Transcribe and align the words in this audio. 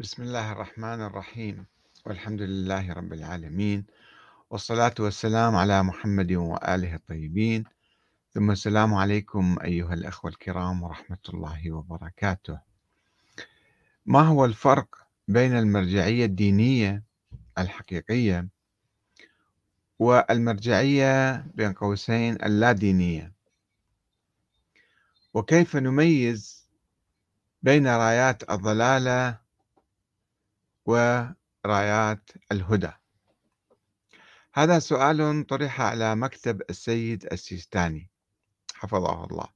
بسم 0.00 0.22
الله 0.22 0.52
الرحمن 0.52 1.00
الرحيم. 1.02 1.66
والحمد 2.06 2.42
لله 2.42 2.92
رب 2.92 3.12
العالمين. 3.12 3.86
والصلاة 4.50 4.94
والسلام 4.98 5.56
على 5.56 5.82
محمد 5.82 6.32
وآله 6.32 6.94
الطيبين. 6.94 7.64
ثم 8.34 8.50
السلام 8.50 8.94
عليكم 8.94 9.56
أيها 9.64 9.94
الأخوة 9.94 10.30
الكرام 10.30 10.82
ورحمة 10.82 11.24
الله 11.28 11.72
وبركاته. 11.72 12.58
ما 14.06 14.20
هو 14.20 14.44
الفرق 14.44 14.88
بين 15.28 15.52
المرجعية 15.58 16.24
الدينية 16.24 17.02
الحقيقية 17.58 18.48
والمرجعية 19.98 21.36
بين 21.54 21.72
قوسين 21.72 22.34
اللادينية؟ 22.34 23.32
وكيف 25.34 25.76
نميز 25.76 26.68
بين 27.62 27.86
رايات 27.86 28.50
الضلالة 28.50 29.49
ورايات 30.86 32.30
الهدى. 32.52 32.90
هذا 34.54 34.78
سؤال 34.78 35.46
طرح 35.46 35.80
على 35.80 36.16
مكتب 36.16 36.62
السيد 36.70 37.24
السيستاني. 37.32 38.10
حفظه 38.74 39.24
الله. 39.24 39.48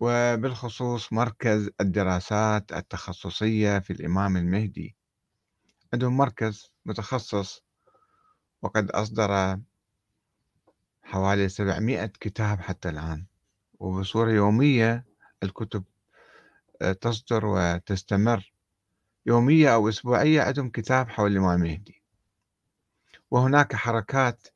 وبالخصوص 0.00 1.12
مركز 1.12 1.70
الدراسات 1.80 2.72
التخصصية 2.72 3.78
في 3.78 3.92
الإمام 3.92 4.36
المهدي. 4.36 4.96
عندهم 5.92 6.16
مركز 6.16 6.72
متخصص 6.86 7.64
وقد 8.62 8.90
أصدر 8.90 9.58
حوالي 11.02 11.48
700 11.48 12.06
كتاب 12.06 12.60
حتى 12.60 12.88
الآن. 12.88 13.26
وبصورة 13.80 14.30
يومية 14.30 15.06
الكتب 15.42 15.84
تصدر 17.00 17.46
وتستمر. 17.46 18.52
يومية 19.28 19.74
أو 19.74 19.88
أسبوعية 19.88 20.42
عندهم 20.42 20.70
كتاب 20.70 21.08
حول 21.08 21.32
الإمام 21.32 21.62
المهدي. 21.62 22.02
وهناك 23.30 23.76
حركات 23.76 24.48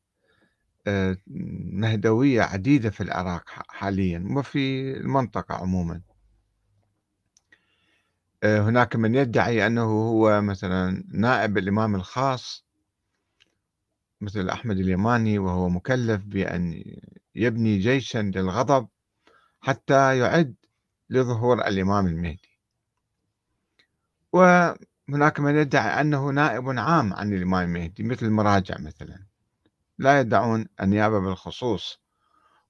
آه، 0.87 1.17
مهدوية 1.73 2.43
عديدة 2.43 2.91
في 2.91 3.03
العراق 3.03 3.45
حاليا 3.69 4.25
وفي 4.37 4.93
المنطقة 4.97 5.55
عموما. 5.55 6.01
آه، 8.43 8.61
هناك 8.61 8.97
من 8.97 9.15
يدعي 9.15 9.67
أنه 9.67 9.83
هو 9.83 10.41
مثلا 10.41 11.05
نائب 11.13 11.59
الإمام 11.59 11.95
الخاص 11.95 12.65
مثل 14.21 14.49
أحمد 14.49 14.79
اليماني 14.79 15.39
وهو 15.39 15.69
مكلف 15.69 16.23
بأن 16.25 16.85
يبني 17.35 17.79
جيشا 17.79 18.19
للغضب 18.19 18.89
حتى 19.61 20.19
يعد 20.19 20.55
لظهور 21.11 21.67
الإمام 21.69 22.07
المهدي. 22.07 22.52
وهناك 24.33 25.41
من 25.41 25.57
يدعي 25.57 26.01
أنه 26.01 26.31
نائب 26.31 26.79
عام 26.79 27.13
عن 27.15 27.33
الإمام 27.33 27.65
المهدي 27.65 28.03
مثل 28.03 28.27
المراجع 28.27 28.79
مثلا. 28.79 29.19
لا 29.99 30.21
يدعون 30.21 30.67
النيابة 30.81 31.19
بالخصوص. 31.21 32.03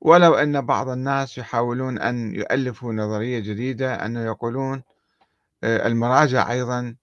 ولو 0.00 0.34
أن 0.34 0.60
بعض 0.66 0.88
الناس 0.88 1.38
يحاولون 1.38 1.98
أن 1.98 2.34
يؤلفوا 2.34 2.92
نظرية 2.92 3.38
جديدة 3.38 3.94
أنه 4.06 4.24
يقولون 4.24 4.82
آه، 5.64 5.86
المراجع 5.86 6.50
أيضا 6.52 6.96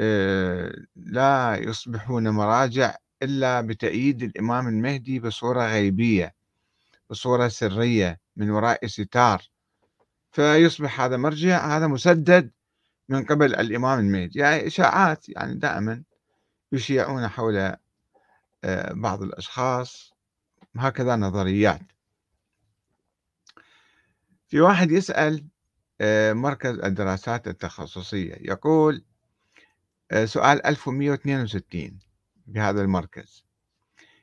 آه، 0.00 0.72
لا 0.96 1.56
يصبحون 1.56 2.28
مراجع 2.28 2.96
إلا 3.22 3.60
بتأييد 3.60 4.22
الإمام 4.22 4.68
المهدي 4.68 5.20
بصورة 5.20 5.66
غيبية 5.66 6.34
بصورة 7.10 7.48
سرية 7.48 8.20
من 8.36 8.50
وراء 8.50 8.86
ستار. 8.86 9.42
فيصبح 10.32 11.00
هذا 11.00 11.16
مرجع 11.16 11.76
هذا 11.76 11.86
مسدد 11.86 12.50
من 13.08 13.24
قبل 13.24 13.54
الإمام 13.54 13.98
المهدي 13.98 14.38
يعني 14.38 14.66
إشاعات 14.66 15.28
يعني 15.28 15.54
دائما 15.54 16.02
يشيعون 16.72 17.28
حول 17.28 17.56
آه، 18.64 18.92
بعض 18.92 19.22
الأشخاص 19.22 20.14
هكذا 20.76 21.16
نظريات. 21.16 21.80
في 24.48 24.60
واحد 24.60 24.90
يسأل 24.90 25.44
آه، 26.00 26.32
مركز 26.32 26.78
الدراسات 26.78 27.48
التخصصية 27.48 28.34
يقول 28.40 29.04
آه، 30.10 30.24
سؤال 30.24 30.66
1162 30.66 31.98
بهذا 32.46 32.82
المركز. 32.82 33.44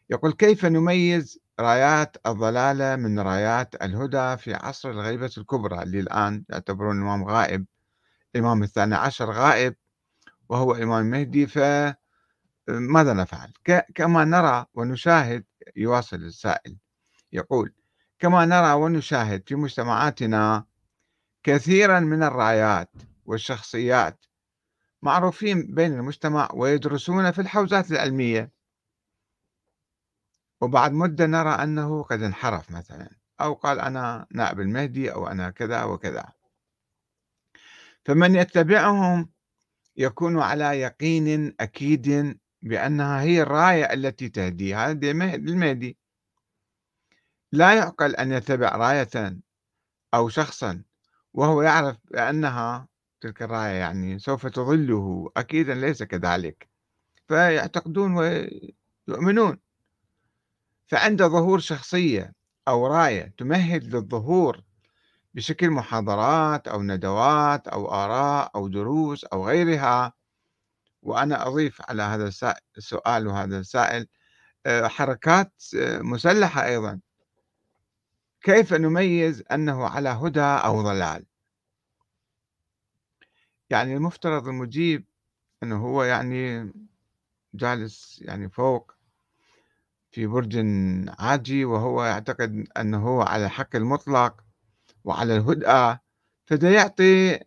يقول 0.09 0.33
كيف 0.33 0.65
نميز 0.65 1.39
رايات 1.59 2.17
الضلالة 2.27 2.95
من 2.95 3.19
رايات 3.19 3.83
الهدى 3.83 4.37
في 4.37 4.53
عصر 4.53 4.89
الغيبة 4.89 5.31
الكبرى؟ 5.37 5.83
اللي 5.83 5.99
الآن 5.99 6.43
يعتبرون 6.49 6.97
الإمام 6.97 7.23
غائب 7.23 7.65
الإمام 8.35 8.63
الثاني 8.63 8.95
عشر 8.95 9.31
غائب 9.31 9.75
وهو 10.49 10.75
الإمام 10.75 11.05
المهدي 11.05 11.47
فماذا 11.47 13.13
نفعل؟ 13.13 13.53
كما 13.95 14.25
نرى 14.25 14.65
ونشاهد 14.73 15.45
يواصل 15.75 16.17
السائل 16.17 16.77
يقول 17.31 17.73
كما 18.19 18.45
نرى 18.45 18.73
ونشاهد 18.73 19.43
في 19.47 19.55
مجتمعاتنا 19.55 20.65
كثيرا 21.43 21.99
من 21.99 22.23
الرايات 22.23 22.89
والشخصيات 23.25 24.25
معروفين 25.01 25.75
بين 25.75 25.93
المجتمع 25.93 26.49
ويدرسون 26.53 27.31
في 27.31 27.41
الحوزات 27.41 27.91
العلمية. 27.91 28.51
وبعد 30.61 30.91
مدة 30.91 31.25
نرى 31.25 31.49
أنه 31.49 32.03
قد 32.03 32.21
انحرف 32.21 32.71
مثلا 32.71 33.09
أو 33.41 33.53
قال 33.53 33.79
أنا 33.79 34.27
نائب 34.31 34.59
المهدي 34.59 35.13
أو 35.13 35.27
أنا 35.27 35.49
كذا 35.49 35.83
وكذا. 35.83 36.34
فمن 38.05 38.35
يتبعهم 38.35 39.29
يكون 39.97 40.39
على 40.39 40.63
يقين 40.81 41.55
أكيد 41.59 42.37
بأنها 42.61 43.21
هي 43.21 43.41
الراية 43.41 43.93
التي 43.93 44.29
تهدي 44.29 44.75
هذا 44.75 45.11
المهدي. 45.35 45.97
لا 47.51 47.73
يعقل 47.73 48.15
أن 48.15 48.31
يتبع 48.31 48.69
راية 48.75 49.37
أو 50.13 50.29
شخصا 50.29 50.83
وهو 51.33 51.61
يعرف 51.61 51.97
بأنها 52.11 52.87
تلك 53.21 53.41
الراية 53.41 53.73
يعني 53.73 54.19
سوف 54.19 54.47
تظله. 54.47 55.31
أكيدا 55.37 55.73
ليس 55.73 56.03
كذلك. 56.03 56.69
فيعتقدون 57.27 58.17
ويؤمنون. 59.07 59.59
فعند 60.87 61.23
ظهور 61.23 61.59
شخصية 61.59 62.33
أو 62.67 62.87
راية 62.87 63.33
تمهد 63.37 63.95
للظهور 63.95 64.61
بشكل 65.35 65.69
محاضرات 65.69 66.67
أو 66.67 66.81
ندوات 66.83 67.67
أو 67.67 67.91
آراء 67.93 68.51
أو 68.55 68.67
دروس 68.67 69.23
أو 69.25 69.47
غيرها. 69.47 70.13
وأنا 71.01 71.47
أضيف 71.47 71.81
على 71.89 72.03
هذا 72.03 72.31
السؤال 72.77 73.27
وهذا 73.27 73.59
السائل 73.59 74.07
آه، 74.65 74.87
حركات 74.87 75.53
آه، 75.77 75.99
مسلحة 75.99 76.65
أيضا. 76.65 76.99
كيف 78.41 78.73
نميز 78.73 79.43
أنه 79.51 79.87
على 79.87 80.09
هدى 80.09 80.41
أو 80.41 80.81
ضلال؟ 80.81 81.25
يعني 83.69 83.95
المفترض 83.95 84.47
المجيب 84.47 85.05
أنه 85.63 85.77
هو 85.87 86.03
يعني 86.03 86.71
جالس 87.53 88.21
يعني 88.21 88.49
فوق 88.49 88.91
في 90.11 90.27
برج 90.27 90.65
عاجي 91.19 91.65
وهو 91.65 92.03
يعتقد 92.05 92.67
أنه 92.77 93.07
هو 93.07 93.21
على 93.21 93.45
الحق 93.45 93.75
المطلق. 93.75 94.44
وعلى 95.05 95.35
الهدأة 95.35 95.99
فده 96.45 96.69
يعطي 96.69 97.39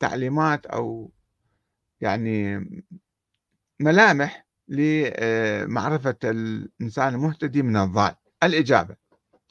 تعليمات 0.00 0.66
أو 0.66 1.12
يعني 2.00 2.66
ملامح 3.80 4.46
لمعرفة 4.68 6.16
الإنسان 6.24 7.14
المهتدي 7.14 7.62
من 7.62 7.76
الضال. 7.76 8.14
الإجابة. 8.42 8.96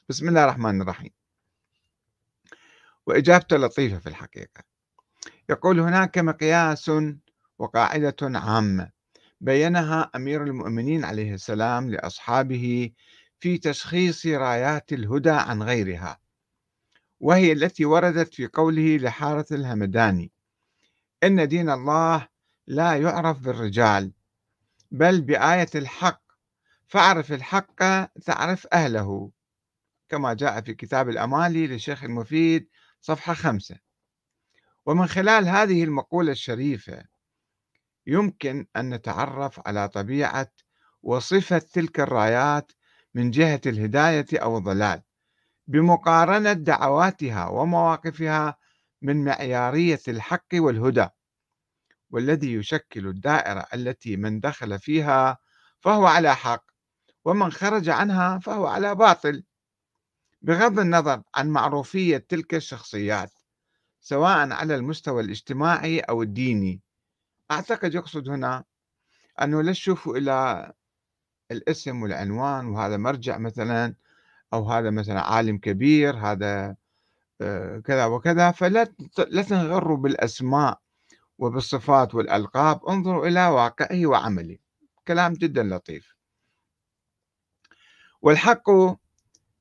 بسم 0.10 0.30
الله 0.30 0.44
الرحمن 0.44 0.82
الرحيم. 0.82 1.12
وإجابته 3.08 3.58
لطيفة 3.58 4.00
في 4.00 4.10
الحقيقة. 4.10 4.63
يقول 5.50 5.80
هناك 5.80 6.18
مقياس 6.18 6.92
وقاعدة 7.60 8.16
عامة 8.22 8.90
بينها 9.42 10.12
أمير 10.16 10.44
المؤمنين 10.44 11.06
عليه 11.06 11.34
السلام 11.34 11.90
لأصحابه 11.90 12.92
في 13.40 13.57
تشخيص 13.57 14.25
رايات 14.25 14.94
الهدى 14.94 15.30
عن 15.30 15.63
غيرها 15.63 16.19
وهي 17.19 17.52
التي 17.52 17.86
وردت 17.86 18.34
في 18.34 18.48
قوله 18.48 18.98
لحارة 18.98 19.46
الهمداني 19.52 20.31
إن 21.24 21.48
دين 21.48 21.69
الله 21.69 22.28
لا 22.68 22.96
يعرف 22.96 23.40
بالرجال 23.40 24.12
بل 24.92 25.22
بآية 25.22 25.69
الحق 25.75 26.22
فاعرف 26.88 27.31
الحق 27.31 27.75
تعرف 28.25 28.68
أهله 28.74 29.31
كما 30.10 30.34
جاء 30.34 30.62
في 30.62 30.74
كتاب 30.74 31.10
الأمالي 31.10 31.68
للشيخ 31.68 32.04
المفيد 32.04 32.69
صفحة 33.02 33.34
خمسة. 33.34 33.75
ومن 34.86 35.08
خلال 35.08 35.48
هذه 35.48 35.84
المقولة 35.84 36.31
الشريفة 36.31 37.04
يمكن 38.08 38.68
أن 38.75 38.94
نتعرف 38.94 39.68
على 39.68 39.90
طبيعة 39.90 40.52
وصفة 41.04 41.58
تلك 41.58 42.00
الرايات 42.00 42.72
من 43.13 43.31
جهة 43.31 43.62
الهداية 43.66 44.25
أو 44.34 44.58
الضلال. 44.58 45.02
بمقارنة 45.68 46.54
دعواتها 46.54 47.48
ومواقفها 47.48 48.58
من 49.02 49.24
معيارية 49.25 50.00
الحق 50.08 50.48
والهدى 50.54 51.08
والذي 52.10 52.54
يشكل 52.54 53.08
الدائرة 53.08 53.66
التي 53.74 54.18
من 54.18 54.40
دخل 54.40 54.80
فيها 54.80 55.38
فهو 55.80 56.06
على 56.06 56.36
حق 56.36 56.66
ومن 57.25 57.52
خرج 57.52 57.90
عنها 57.90 58.40
فهو 58.40 58.68
على 58.68 58.96
باطل. 58.96 59.44
بغض 60.42 60.80
النظر 60.80 61.24
عن 61.36 61.50
معروفية 61.50 62.18
تلك 62.18 62.56
الشخصيات 62.56 63.31
سواء 64.02 64.52
على 64.52 64.75
المستوى 64.75 65.24
الاجتماعي 65.24 66.00
أو 66.00 66.24
الديني 66.24 66.81
أعتقد 67.52 67.96
يقصد 67.96 68.30
هنا 68.30 68.63
أنه 69.42 69.62
لا 69.62 69.72
تشوفوا 69.72 70.18
إلى 70.18 70.74
الاسم 71.52 72.02
والعنوان 72.02 72.66
وهذا 72.66 72.98
مرجع 72.98 73.38
مثلا 73.38 73.96
أو 74.54 74.72
هذا 74.72 74.90
مثلا 74.90 75.22
عالم 75.22 75.58
كبير 75.58 76.16
هذا 76.16 76.76
آه، 77.42 77.80
كذا 77.80 78.06
وكذا 78.06 78.52
فلا 78.52 78.94
لا 79.30 79.42
تنغروا 79.42 79.98
بالأسماء 79.98 80.82
وبالصفات 81.38 82.16
والألقاب 82.16 82.86
انظروا 82.86 83.28
إلى 83.28 83.48
واقعه 83.48 84.06
وعمله. 84.06 84.58
كلام 85.08 85.34
جدا 85.34 85.64
لطيف. 85.64 86.16
والحق 88.22 88.70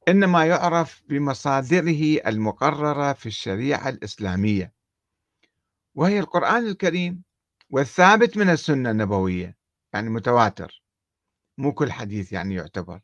إنما 0.09 0.47
يعرف 0.47 1.03
بمصادره 1.09 2.21
المقررة 2.27 3.13
في 3.13 3.27
الشريعة 3.27 3.89
الإسلامية. 3.89 4.73
وهي 5.95 6.19
القرآن 6.19 6.67
الكريم 6.67 7.23
والثابت 7.71 8.37
من 8.37 8.51
السنة 8.51 8.91
النبوية 8.91 9.57
يعني 9.95 10.11
متواتر. 10.11 10.83
مو 11.59 11.73
كل 11.73 11.93
حديث 11.93 12.33
يعني 12.33 12.55
يعتبر. 12.55 13.01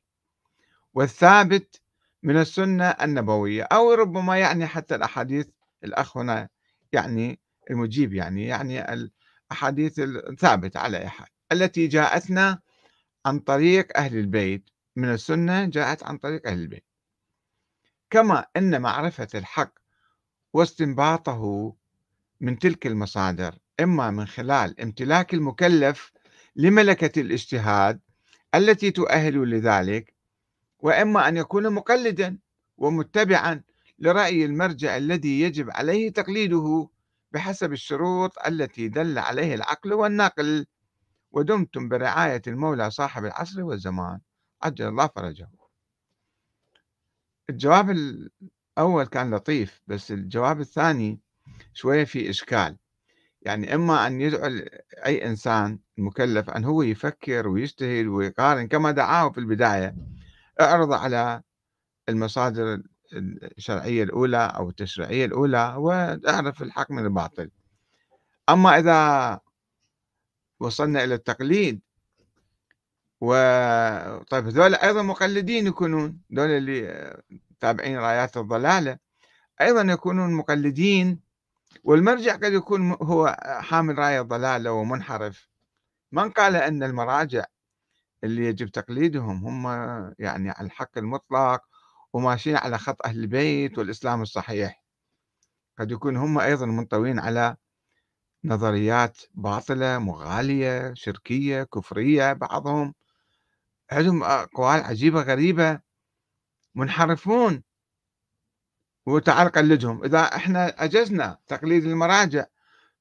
والثابت 0.94 1.80
من 2.22 2.36
السنة 2.36 2.84
النبوية 2.84 3.62
أو 3.62 3.92
ربما 3.94 4.38
يعني 4.38 4.66
حتى 4.66 4.94
الأحاديث 4.94 5.46
الأخ 5.84 6.16
هنا 6.16 6.48
يعني 6.92 7.40
المجيب 7.70 8.14
يعني 8.14 8.46
يعني 8.46 8.92
الأحاديث 9.50 9.98
الثابتة 9.98 10.80
على 10.80 10.98
أي 10.98 11.08
حال. 11.08 11.28
التي 11.52 11.86
جاءتنا 11.86 12.60
عن 13.26 13.38
طريق 13.38 13.98
أهل 13.98 14.18
البيت 14.18 14.70
من 14.96 15.04
السنة 15.12 15.64
جاءت 15.64 16.02
عن 16.02 16.18
طريق 16.18 16.46
أهل 16.46 16.58
البيت. 16.58 16.84
كما 18.10 18.46
أن 18.56 18.80
معرفة 18.82 19.28
الحق 19.34 19.72
واستنباطه 20.52 21.74
من 22.40 22.58
تلك 22.58 22.86
المصادر 22.86 23.58
إما 23.80 24.10
من 24.10 24.26
خلال 24.26 24.80
امتلاك 24.80 25.34
المكلف 25.34 26.12
لملكة 26.56 27.20
الاجتهاد 27.20 28.00
التي 28.54 28.90
تؤهل 28.90 29.50
لذلك 29.50 30.14
وإما 30.82 31.28
أن 31.28 31.36
يكون 31.36 31.72
مقلدا 31.72 32.38
ومتبعا 32.78 33.62
لرأي 33.98 34.44
المرجع 34.44 34.96
الذي 34.96 35.40
يجب 35.40 35.70
عليه 35.70 36.12
تقليده 36.12 36.88
بحسب 37.32 37.72
الشروط 37.72 38.38
التي 38.46 38.88
دل 38.88 39.18
عليه 39.18 39.54
العقل 39.54 39.92
والنقل. 39.92 40.66
ودمتم 41.30 41.88
برعاية 41.88 42.42
المولى 42.46 42.90
صاحب 42.90 43.24
العصر 43.24 43.62
والزمان. 43.62 44.20
عجل 44.62 44.88
الله 44.88 45.06
فرجه. 45.06 45.50
الجواب 47.50 47.90
الأول 47.90 49.04
كان 49.04 49.34
لطيف 49.34 49.82
بس 49.86 50.12
الجواب 50.12 50.60
الثاني 50.60 51.20
شوية 51.72 52.04
في 52.04 52.30
إشكال. 52.30 52.76
يعني 53.42 53.74
إما 53.74 54.06
أن 54.06 54.20
يدعو 54.20 54.64
أي 55.06 55.26
إنسان 55.26 55.78
مكلف 55.98 56.50
أن 56.50 56.64
هو 56.64 56.82
يفكر 56.82 57.48
ويجتهد 57.48 58.06
ويقارن 58.06 58.68
كما 58.68 58.90
دعاه 58.90 59.30
في 59.30 59.38
البداية. 59.38 59.96
أعرض 60.60 60.92
على 60.92 61.42
المصادر 62.08 62.82
الشرعية 63.12 64.02
الأولى 64.02 64.52
أو 64.56 64.68
التشريعية 64.68 65.24
الأولى 65.24 65.74
وأعرف 65.78 66.62
الحق 66.62 66.90
من 66.90 67.04
الباطل. 67.04 67.50
أما 68.48 68.78
إذا 68.78 69.40
وصلنا 70.60 71.04
إلى 71.04 71.14
التقليد 71.14 71.80
و 73.20 73.32
طيب 74.30 74.46
هذول 74.46 74.74
أيضا 74.74 75.02
مقلدين 75.02 75.66
يكونون 75.66 76.20
هذول 76.32 76.50
اللي 76.50 77.16
تابعين 77.60 77.98
رايات 77.98 78.36
الضلالة 78.36 78.98
أيضا 79.60 79.92
يكونون 79.92 80.32
مقلدين 80.34 81.20
والمرجع 81.84 82.34
قد 82.34 82.52
يكون 82.52 82.92
هو 82.92 83.36
حامل 83.40 83.98
راية 83.98 84.20
ضلالة 84.20 84.72
ومنحرف. 84.72 85.48
من 86.12 86.30
قال 86.30 86.56
أن 86.56 86.82
المراجع 86.82 87.44
اللي 88.24 88.46
يجب 88.46 88.68
تقليدهم 88.68 89.46
هم 89.46 89.66
يعني 90.18 90.50
على 90.50 90.66
الحق 90.66 90.98
المطلق 90.98 91.62
وماشيين 92.12 92.56
على 92.56 92.78
خط 92.78 93.06
أهل 93.06 93.18
البيت 93.18 93.78
والإسلام 93.78 94.22
الصحيح. 94.22 94.82
قد 95.78 95.90
يكون 95.90 96.16
هم 96.16 96.38
أيضا 96.38 96.66
منطوين 96.66 97.18
على 97.18 97.56
نظريات 98.44 99.18
باطلة 99.34 99.98
مغالية 99.98 100.94
شركية 100.94 101.62
كفرية 101.62 102.32
بعضهم 102.32 102.94
عندهم 103.92 104.22
أقوال 104.22 104.80
عجيبة 104.82 105.22
غريبة 105.22 105.80
منحرفون 106.74 107.62
وتعال 109.06 109.48
قلدهم 109.48 110.04
إذا 110.04 110.20
إحنا 110.20 110.84
أجزنا 110.84 111.38
تقليد 111.46 111.84
المراجع 111.84 112.44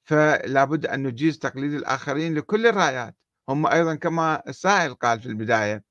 فلا 0.03 0.63
بد 0.63 0.85
أن 0.85 1.03
نجيز 1.03 1.39
تقليد 1.39 1.73
الآخرين 1.73 2.35
لكل 2.35 2.68
الرايات. 2.68 3.15
هم 3.51 3.68
أيضا 3.68 3.95
كما 3.95 4.44
السائل 4.48 4.94
قال 4.94 5.19
في 5.21 5.25
البداية 5.25 5.83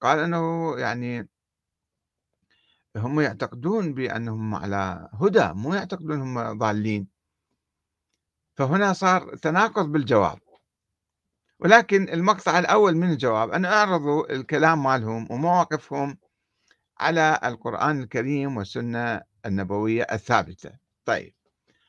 قال 0.00 0.18
أنه 0.18 0.74
يعني 0.78 1.28
هم 2.96 3.20
يعتقدون 3.20 3.94
بأنهم 3.94 4.54
على 4.54 5.08
هدى 5.12 5.52
مو 5.52 5.74
يعتقدون 5.74 6.20
هم 6.20 6.58
ضالين. 6.58 7.08
فهنا 8.56 8.92
صار 8.92 9.36
تناقض 9.36 9.92
بالجواب. 9.92 10.38
ولكن 11.60 12.08
المقطع 12.08 12.58
الأول 12.58 12.96
من 12.96 13.10
الجواب 13.10 13.50
أن 13.50 13.64
أعرضوا 13.64 14.32
الكلام 14.32 14.82
مالهم 14.82 15.32
ومواقفهم 15.32 16.18
على 16.98 17.40
القرآن 17.44 18.02
الكريم 18.02 18.56
والسنة 18.56 19.22
النبوية 19.46 20.02
الثابتة. 20.02 20.72
طيب 21.04 21.34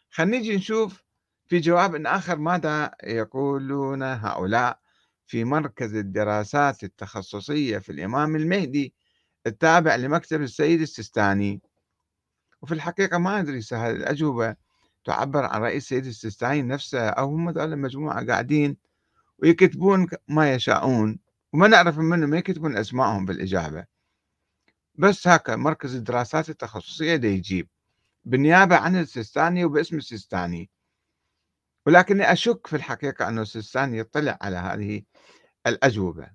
خلينا 0.10 0.38
نجي 0.38 0.56
نشوف 0.56 1.04
في 1.52 1.60
جواب 1.60 2.06
آخر 2.06 2.38
ماذا 2.38 2.92
يقولون 3.04 4.04
هؤلاء 4.04 4.80
في 5.28 5.44
مركز 5.44 5.96
الدراسات 5.96 6.84
التخصصية 6.84 7.78
في 7.78 7.92
الإمام 7.92 8.36
المهدي 8.36 8.94
التابع 9.48 9.96
لمكتب 9.96 10.42
السيد 10.42 10.82
السيستاني؟ 10.82 11.62
وفي 12.62 12.74
الحقيقة 12.74 13.18
ما 13.18 13.40
أدري 13.40 13.62
هذه 13.72 13.92
الأجوبة. 13.92 14.56
تعبر 15.06 15.46
عن 15.46 15.62
رئيس 15.62 15.84
السيد 15.84 16.06
السيستاني 16.06 16.62
نفسه 16.62 17.10
أو 17.10 17.26
هم 17.26 17.46
مجموعة 17.82 18.28
قاعدين 18.28 18.78
ويكتبون 19.40 20.08
ما 20.28 20.54
يشاءون. 20.54 21.20
وما 21.54 21.68
نعرف 21.68 21.98
منهم 21.98 22.30
ما 22.30 22.38
يكتبون 22.38 22.78
أسمائهم 22.78 23.26
بالإجابة. 23.26 23.86
بس 24.96 25.28
هكا 25.28 25.56
مركز 25.56 25.96
الدراسات 25.96 26.50
التخصصية 26.50 27.16
دا 27.16 27.28
يجيب. 27.28 27.68
بالنيابة 28.26 28.76
عن 28.76 28.96
السيستاني 28.96 29.66
وباسم 29.66 29.98
السيستاني. 29.98 30.70
ولكني 31.86 32.32
أشك 32.32 32.68
في 32.68 32.76
الحقيقة 32.76 33.28
أن 33.28 33.40
السيستاني 33.40 33.98
يطلع 33.98 34.38
على 34.42 34.58
هذه 34.58 35.04
الأجوبة. 35.68 36.32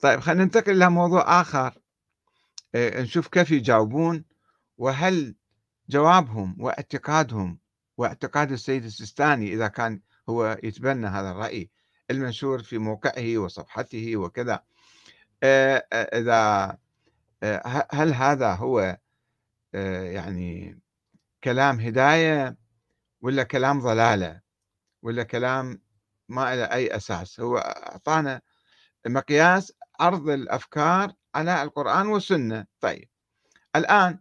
طيب 0.00 0.20
خلينا 0.20 0.44
ننتقل 0.44 0.72
إلى 0.72 0.90
موضوع 0.90 1.40
آخر. 1.40 1.78
إيه، 2.74 3.00
نشوف 3.00 3.28
كيف 3.28 3.50
يجاوبون 3.50 4.24
وهل 4.78 5.34
جوابهم 5.88 6.56
واعتقادهم 6.60 7.58
واعتقاد 7.96 8.52
السيد 8.52 8.84
السيستاني 8.84 9.54
إذا 9.54 9.68
كان 9.68 10.00
هو 10.28 10.58
يتبنى 10.62 11.06
هذا 11.06 11.30
الرأي 11.30 11.70
المنشور 12.10 12.62
في 12.62 12.78
موقعه 12.78 13.38
وصفحته 13.38 14.16
وكذا. 14.16 14.64
آه، 15.42 15.86
آه، 15.92 16.18
إذا 16.18 16.78
آه، 17.42 17.88
هل 17.92 18.14
هذا 18.14 18.54
هو 18.54 18.98
يعني 19.74 20.78
كلام 21.44 21.80
هداية 21.80 22.56
ولا 23.22 23.42
كلام 23.42 23.80
ضلالة 23.80 24.40
ولا 25.02 25.22
كلام 25.22 25.82
ما 26.28 26.56
له 26.56 26.64
أي 26.64 26.96
أساس. 26.96 27.40
هو 27.40 27.58
أعطانا 27.58 28.40
مقياس 29.06 29.72
عرض 30.00 30.28
الأفكار 30.28 31.12
على 31.34 31.62
القرآن 31.62 32.06
والسنة. 32.06 32.66
طيب 32.80 33.08
الآن 33.76 34.18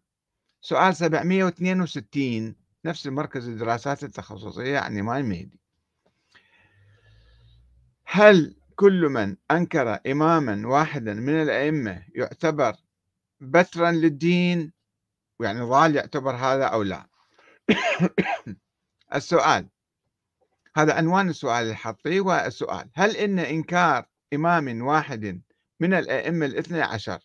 سؤال 0.61 0.95
762 0.95 2.55
نفس 2.85 3.07
المركز 3.07 3.47
الدراسات 3.47 4.03
التخصصية 4.03 4.73
يعني 4.73 5.01
ما 5.01 5.17
المهدي 5.17 5.59
هل 8.05 8.55
كل 8.75 9.09
من 9.09 9.37
أنكر 9.51 9.99
إماما 10.07 10.67
واحدا 10.67 11.13
من 11.13 11.41
الأئمة 11.41 12.03
يعتبر 12.15 12.75
بترا 13.39 13.91
للدين؟ 13.91 14.73
يعني 15.41 15.61
ضال 15.61 15.95
يعتبر 15.95 16.35
هذا 16.35 16.65
أو 16.65 16.83
لا؟ 16.83 17.07
السؤال. 19.15 19.69
هذا 20.75 20.93
عنوان 20.93 21.29
السؤال 21.29 21.69
الحطي 21.69 22.19
والسؤال. 22.19 22.89
هل 22.95 23.17
إن 23.17 23.39
إنكار 23.39 24.05
إمام 24.33 24.81
واحد 24.81 25.41
من 25.79 25.93
الأئمة 25.93 26.45
الاثنى 26.45 26.81
عشر 26.81 27.19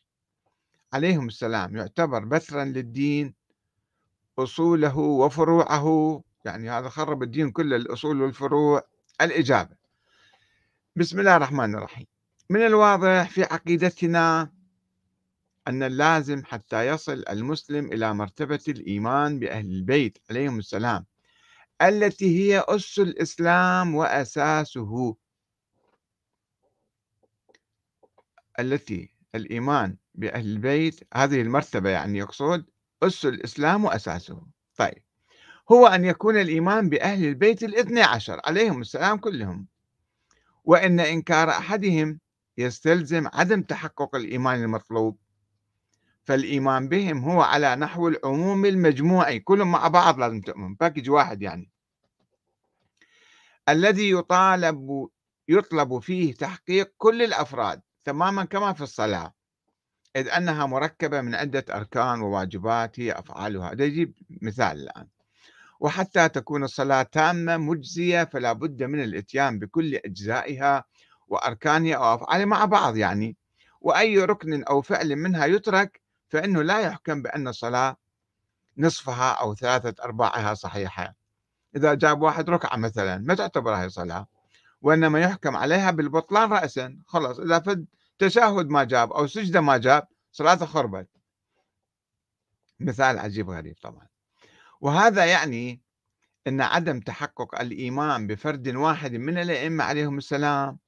عليهم 0.92 1.26
السلام 1.26 1.76
يعتبر 1.76 2.24
بثرا 2.24 2.64
للدين 2.64 3.34
أصوله 4.38 4.98
وفروعه؟ 4.98 6.22
يعني 6.44 6.70
هذا 6.70 6.88
خرب 6.88 7.22
الدين 7.22 7.50
كله 7.50 7.76
الأصول 7.76 8.22
والفروع. 8.22 8.82
الإجابة. 9.20 9.76
بسم 10.96 11.20
الله 11.20 11.36
الرحمن 11.36 11.74
الرحيم. 11.74 12.06
من 12.50 12.66
الواضح 12.66 13.30
في 13.30 13.44
عقيدتنا 13.44 14.52
أن 15.68 15.82
اللازم 15.82 16.44
حتى 16.44 16.86
يصل 16.86 17.24
المسلم 17.30 17.92
إلى 17.92 18.14
مرتبة 18.14 18.60
الإيمان 18.68 19.38
بأهل 19.38 19.66
البيت 19.66 20.18
عليهم 20.30 20.58
السلام. 20.58 21.06
التي 21.82 22.38
هي 22.38 22.64
أس 22.68 22.98
الإسلام 22.98 23.94
وأساسه. 23.94 25.16
التي 28.60 29.10
الإيمان 29.34 29.96
بأهل 30.14 30.46
البيت 30.46 31.00
هذه 31.14 31.40
المرتبة 31.40 31.90
يعني 31.90 32.18
يقصد 32.18 32.64
أس 33.02 33.26
الإسلام 33.26 33.84
وأساسه. 33.84 34.46
طيب 34.76 35.02
هو 35.72 35.86
أن 35.86 36.04
يكون 36.04 36.36
الإيمان 36.40 36.88
بأهل 36.88 37.24
البيت 37.24 37.62
الاثني 37.64 38.02
عشر 38.02 38.40
عليهم 38.44 38.80
السلام 38.80 39.18
كلهم. 39.18 39.66
وإن 40.64 41.00
إنكار 41.00 41.50
أحدهم 41.50 42.20
يستلزم 42.58 43.28
عدم 43.34 43.62
تحقق 43.62 44.14
الإيمان 44.16 44.62
المطلوب. 44.62 45.18
فالإيمان 46.26 46.88
بهم 46.88 47.24
هو 47.24 47.40
على 47.40 47.76
نحو 47.76 48.08
العموم 48.08 48.64
المجموعي 48.64 49.40
كلهم 49.40 49.72
مع 49.72 49.88
بعض 49.88 50.18
لازم 50.18 50.40
تؤمن 50.40 50.74
باكج 50.74 51.10
واحد 51.10 51.42
يعني. 51.42 51.70
الذي 53.68 54.10
يطالب 54.10 55.08
يطلب 55.48 55.98
فيه 55.98 56.34
تحقيق 56.34 56.92
كل 56.98 57.22
الأفراد 57.22 57.80
تماما 58.04 58.44
كما 58.44 58.72
في 58.72 58.80
الصلاة 58.80 59.34
إذ 60.16 60.28
أنها 60.28 60.66
مركبة 60.66 61.20
من 61.20 61.34
عدة 61.34 61.64
أركان 61.70 62.20
وواجبات 62.20 63.00
هي 63.00 63.12
أفعالها. 63.12 63.72
هذا 63.72 63.84
يجيب 63.84 64.14
مثال 64.42 64.80
الآن. 64.80 65.06
وحتى 65.80 66.28
تكون 66.28 66.64
الصلاة 66.64 67.02
تامة 67.02 67.56
مجزية 67.56 68.24
فلا 68.24 68.52
بد 68.52 68.82
من 68.82 69.02
الإتيان 69.02 69.58
بكل 69.58 69.94
أجزائها 69.94 70.84
وأركانها 71.28 71.94
أو 71.94 72.14
أفعالها 72.14 72.44
مع 72.44 72.64
بعض 72.64 72.96
يعني. 72.96 73.36
وأي 73.80 74.18
ركن 74.18 74.64
أو 74.64 74.82
فعل 74.82 75.16
منها 75.16 75.46
يترك 75.46 76.05
فإنه 76.28 76.62
لا 76.62 76.80
يحكم 76.80 77.22
بأن 77.22 77.48
الصلاة 77.48 77.96
نصفها 78.78 79.32
أو 79.32 79.54
ثلاثة 79.54 80.04
أرباعها 80.04 80.54
صحيحة. 80.54 81.14
إذا 81.76 81.94
جاب 81.94 82.22
واحد 82.22 82.50
ركعة 82.50 82.76
مثلا 82.76 83.18
ما 83.18 83.34
تعتبر 83.34 83.74
هي 83.74 83.88
صلاة 83.88 84.26
وإنما 84.82 85.20
يحكم 85.20 85.56
عليها 85.56 85.90
بالبطلان 85.90 86.52
رأسا. 86.52 86.98
خلاص 87.06 87.38
إذا 87.38 87.58
فد 87.58 87.86
تشهد 88.18 88.68
ما 88.68 88.84
جاب 88.84 89.12
أو 89.12 89.26
سجدة 89.26 89.60
ما 89.60 89.76
جاب 89.76 90.08
صلاته 90.32 90.66
خربت. 90.66 91.08
مثال 92.80 93.18
عجيب 93.18 93.50
غريب 93.50 93.76
طبعا. 93.82 94.06
وهذا 94.80 95.24
يعني 95.24 95.80
أن 96.46 96.60
عدم 96.60 97.00
تحقق 97.00 97.60
الإيمان 97.60 98.26
بفرد 98.26 98.68
واحد 98.68 99.12
من 99.12 99.38
الأئمة 99.38 99.84
عليهم 99.84 100.18
السلام 100.18 100.78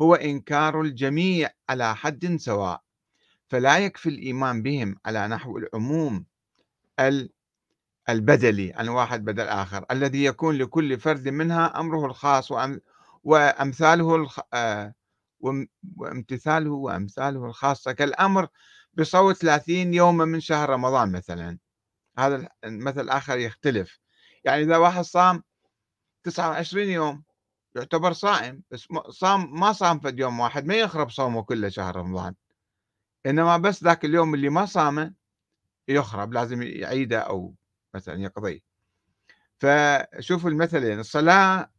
هو 0.00 0.14
إنكار 0.14 0.80
الجميع 0.80 1.50
على 1.68 1.96
حد 1.96 2.36
سواء. 2.36 2.82
فلا 3.52 3.78
يكفي 3.78 4.08
الإيمان 4.08 4.62
بهم 4.62 4.96
على 5.06 5.28
نحو 5.28 5.58
العموم 5.58 6.24
البدلي 8.08 8.72
عن 8.72 8.88
واحد 8.88 9.24
بدل 9.24 9.48
آخر. 9.48 9.84
الذي 9.90 10.24
يكون 10.24 10.58
لكل 10.58 11.00
فرد 11.00 11.28
منها 11.28 11.80
أمره 11.80 12.06
الخاص 12.06 12.48
وأمثاله. 13.24 14.28
آه، 14.52 14.94
وامتثاله 15.96 16.70
وأمثاله 16.70 17.46
الخاصة. 17.46 17.92
كالأمر 17.92 18.48
بصوت 18.94 19.36
30 19.36 19.94
يوما 19.94 20.24
من 20.24 20.40
شهر 20.40 20.70
رمضان 20.70 21.12
مثلا. 21.12 21.58
هذا 22.18 22.48
المثل 22.64 23.00
الآخر 23.00 23.38
يختلف. 23.38 24.00
يعني 24.44 24.62
إذا 24.62 24.76
واحد 24.76 25.04
صام 25.04 25.42
29 26.24 26.88
يوم 26.88 27.22
يعتبر 27.76 28.12
صائم 28.12 28.62
بس 28.70 28.88
صام 29.08 29.60
ما 29.60 29.72
صام 29.72 30.00
في 30.00 30.14
يوم 30.18 30.40
واحد 30.40 30.66
ما 30.66 30.74
يخرب 30.74 31.10
صومه 31.10 31.42
كله 31.42 31.68
شهر 31.68 31.96
رمضان. 31.96 32.34
إنما 33.26 33.56
بس 33.56 33.84
ذاك 33.84 34.04
اليوم 34.04 34.34
اللي 34.34 34.48
ما 34.48 34.66
صامه 34.66 35.12
يخرب 35.88 36.32
لازم 36.32 36.62
يعيده 36.62 37.18
أو 37.18 37.54
مثلا 37.94 38.22
يقضيه. 38.22 38.60
فشوفوا 39.58 40.50
المثلين 40.50 40.98
الصلاة 40.98 41.70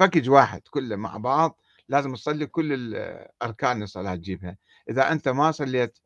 باكج 0.00 0.30
واحد 0.30 0.60
كله 0.70 0.96
مع 0.96 1.16
بعض 1.16 1.60
لازم 1.88 2.14
تصلي 2.14 2.46
كل 2.46 2.94
أركان 3.42 3.82
الصلاة 3.82 4.14
تجيبها. 4.14 4.56
إذا 4.90 5.12
أنت 5.12 5.28
ما 5.28 5.50
صليت 5.50 5.98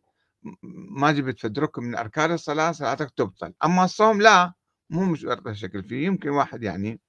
ما 0.90 1.12
جبت 1.12 1.40
فد 1.40 1.58
ركن 1.58 1.82
من 1.82 1.96
أركان 1.96 2.32
الصلاة 2.32 2.72
صلاتك 2.72 3.10
تبطل. 3.10 3.52
أما 3.64 3.84
الصوم 3.84 4.22
لا 4.22 4.52
مو 4.90 5.04
مش 5.04 5.24
الشكل 5.24 5.82
فيه 5.82 6.06
يمكن 6.06 6.28
واحد 6.28 6.62
يعني. 6.62 7.00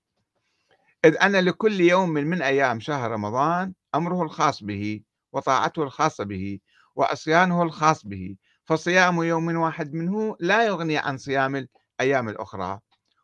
إذ 1.05 1.17
أن 1.21 1.35
لكل 1.35 1.81
يوم 1.81 2.09
من 2.09 2.41
أيام 2.41 2.79
شهر 2.79 3.11
رمضان 3.11 3.73
أمره 3.95 4.23
الخاص 4.23 4.63
به 4.63 5.01
وطاعته 5.33 5.83
الخاصة 5.83 6.23
به. 6.23 6.59
وعصيانه 6.95 7.63
الخاص 7.63 8.05
به 8.05 8.35
فصيام 8.65 9.23
يوم 9.23 9.55
واحد 9.55 9.93
منه 9.93 10.37
لا 10.39 10.65
يغني 10.65 10.97
عن 10.97 11.17
صيام 11.17 11.67
الأيام 11.99 12.29
الأخرى. 12.29 12.79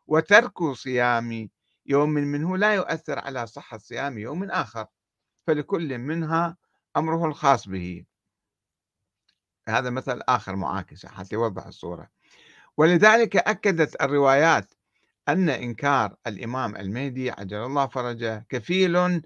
وترك 0.07 0.63
صيام 0.63 1.49
يوم 1.85 2.09
منه 2.09 2.57
لا 2.57 2.73
يؤثر 2.73 3.19
على 3.19 3.47
صحة 3.47 3.77
صيام 3.77 4.17
يوم 4.17 4.43
آخر 4.43 4.85
فلكل 5.47 5.97
منها 5.97 6.57
أمره 6.97 7.25
الخاص 7.25 7.67
به. 7.67 8.05
هذا 9.69 9.89
مثل 9.89 10.21
آخر 10.29 10.55
معاكس 10.55 11.05
حتى 11.05 11.35
يوضح 11.35 11.65
الصورة. 11.65 12.09
ولذلك 12.77 13.35
أكدت 13.35 14.01
الروايات 14.01 14.73
أن 15.29 15.49
إنكار 15.49 16.15
الإمام 16.27 16.75
المهدي 16.75 17.31
عجل 17.31 17.57
الله 17.57 17.87
فرجه 17.87 18.45
كفيل 18.49 19.21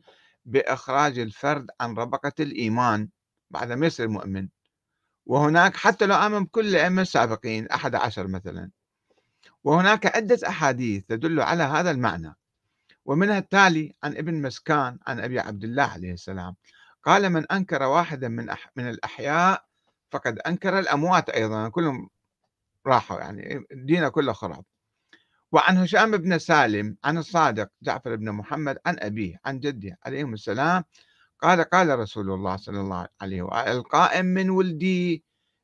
بإخراج 0.46 1.20
الفرد 1.20 1.68
عن 1.82 1.94
ربقة 1.94 2.34
الإيمان. 2.40 3.10
بعد 3.52 3.72
ما 3.72 3.86
يصير 3.86 4.08
مؤمن. 4.08 4.48
وهناك 5.26 5.76
حتى 5.76 6.06
لو 6.06 6.16
آمن 6.16 6.44
بكل 6.44 6.68
الأئمة 6.68 7.02
السابقين 7.02 7.68
أحد 7.68 7.96
عشر 7.96 8.28
مثلا. 8.28 8.72
وهناك 9.64 10.16
عدة 10.16 10.40
أحاديث 10.48 11.06
تدل 11.06 11.42
على 11.42 11.64
هذا 11.64 11.92
المعنى. 11.92 12.36
ومنها 13.06 13.38
التالي 13.38 13.96
عن 14.04 14.18
ابن 14.18 14.42
مسكان 14.42 15.00
عن 15.08 15.20
أبي 15.20 15.40
عبد 15.40 15.64
الله 15.64 15.84
عليه 15.84 16.14
السلام. 16.14 16.56
قال 17.04 17.30
من 17.30 17.52
أنكر 17.52 17.84
واحدا 17.84 18.28
من 18.28 18.50
أح 18.50 18.72
من 18.76 18.90
الأحياء 18.90 19.66
فقد 20.12 20.40
أنكر 20.40 20.80
الأموات 20.80 21.30
أيضا. 21.30 21.70
كلهم 21.70 22.10
راحوا 22.88 23.20
يعني 23.20 23.66
دينه 23.72 24.10
كله 24.10 24.34
خراب. 24.34 24.66
وعن 25.52 25.78
هشام 25.78 26.18
بن 26.18 26.40
سالم 26.40 26.98
عن 27.04 27.18
الصادق 27.18 27.70
جعفر 27.82 28.16
بن 28.16 28.32
محمد 28.32 28.78
عن 28.86 28.96
أبيه 29.00 29.40
عن 29.46 29.60
جده 29.60 29.98
عليهم 30.06 30.34
السلام 30.34 30.84
قال 31.44 31.62
قال 31.64 32.00
رسول 32.00 32.32
الله 32.32 32.56
صلى 32.56 32.80
الله 32.82 33.08
عليه 33.22 33.42
وآله 33.42 33.72
القائم 33.72 34.26
من 34.26 34.50
ولدي 34.50 35.24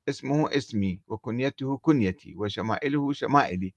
اسمه 0.09 0.57
اسمي 0.57 1.01
وكنيته 1.07 1.77
كنيتي 1.77 2.35
وشمائله 2.37 3.13
شمائلي 3.13 3.73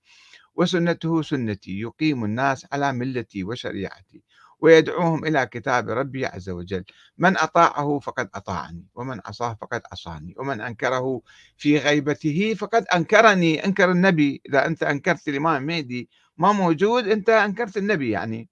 وسنته 0.54 1.22
سنتي 1.22 1.80
يقيم 1.80 2.24
الناس 2.24 2.66
على 2.72 2.92
ملتي 2.92 3.44
وشريعتي 3.44 4.22
ويدعوهم 4.60 5.24
إلى 5.26 5.46
كتاب 5.46 5.88
ربي 5.90 6.26
عز 6.26 6.50
وجل. 6.50 6.84
من 7.18 7.38
أطاعه 7.38 7.98
فقد 7.98 8.28
أطاعني 8.34 8.86
ومن 8.94 9.20
عصاه 9.26 9.54
فقد 9.60 9.82
عصاني 9.92 10.34
ومن 10.38 10.60
أنكره 10.60 11.22
في 11.56 11.78
غيبته 11.78 12.54
فقد 12.54 12.84
أنكرني. 12.94 13.64
أنكر 13.64 13.90
النبي 13.90 14.42
إذا 14.48 14.66
أنت 14.66 14.82
أنكرت 14.82 15.28
الإمام 15.28 15.62
مهدي 15.62 16.10
ما 16.36 16.52
موجود 16.52 17.08
أنت 17.08 17.30
أنكرت 17.30 17.76
النبي 17.76 18.10
يعني. 18.10 18.48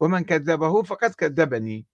ومن 0.00 0.24
كذبه 0.24 0.82
فقد 0.82 1.10
كذبني. 1.14 1.86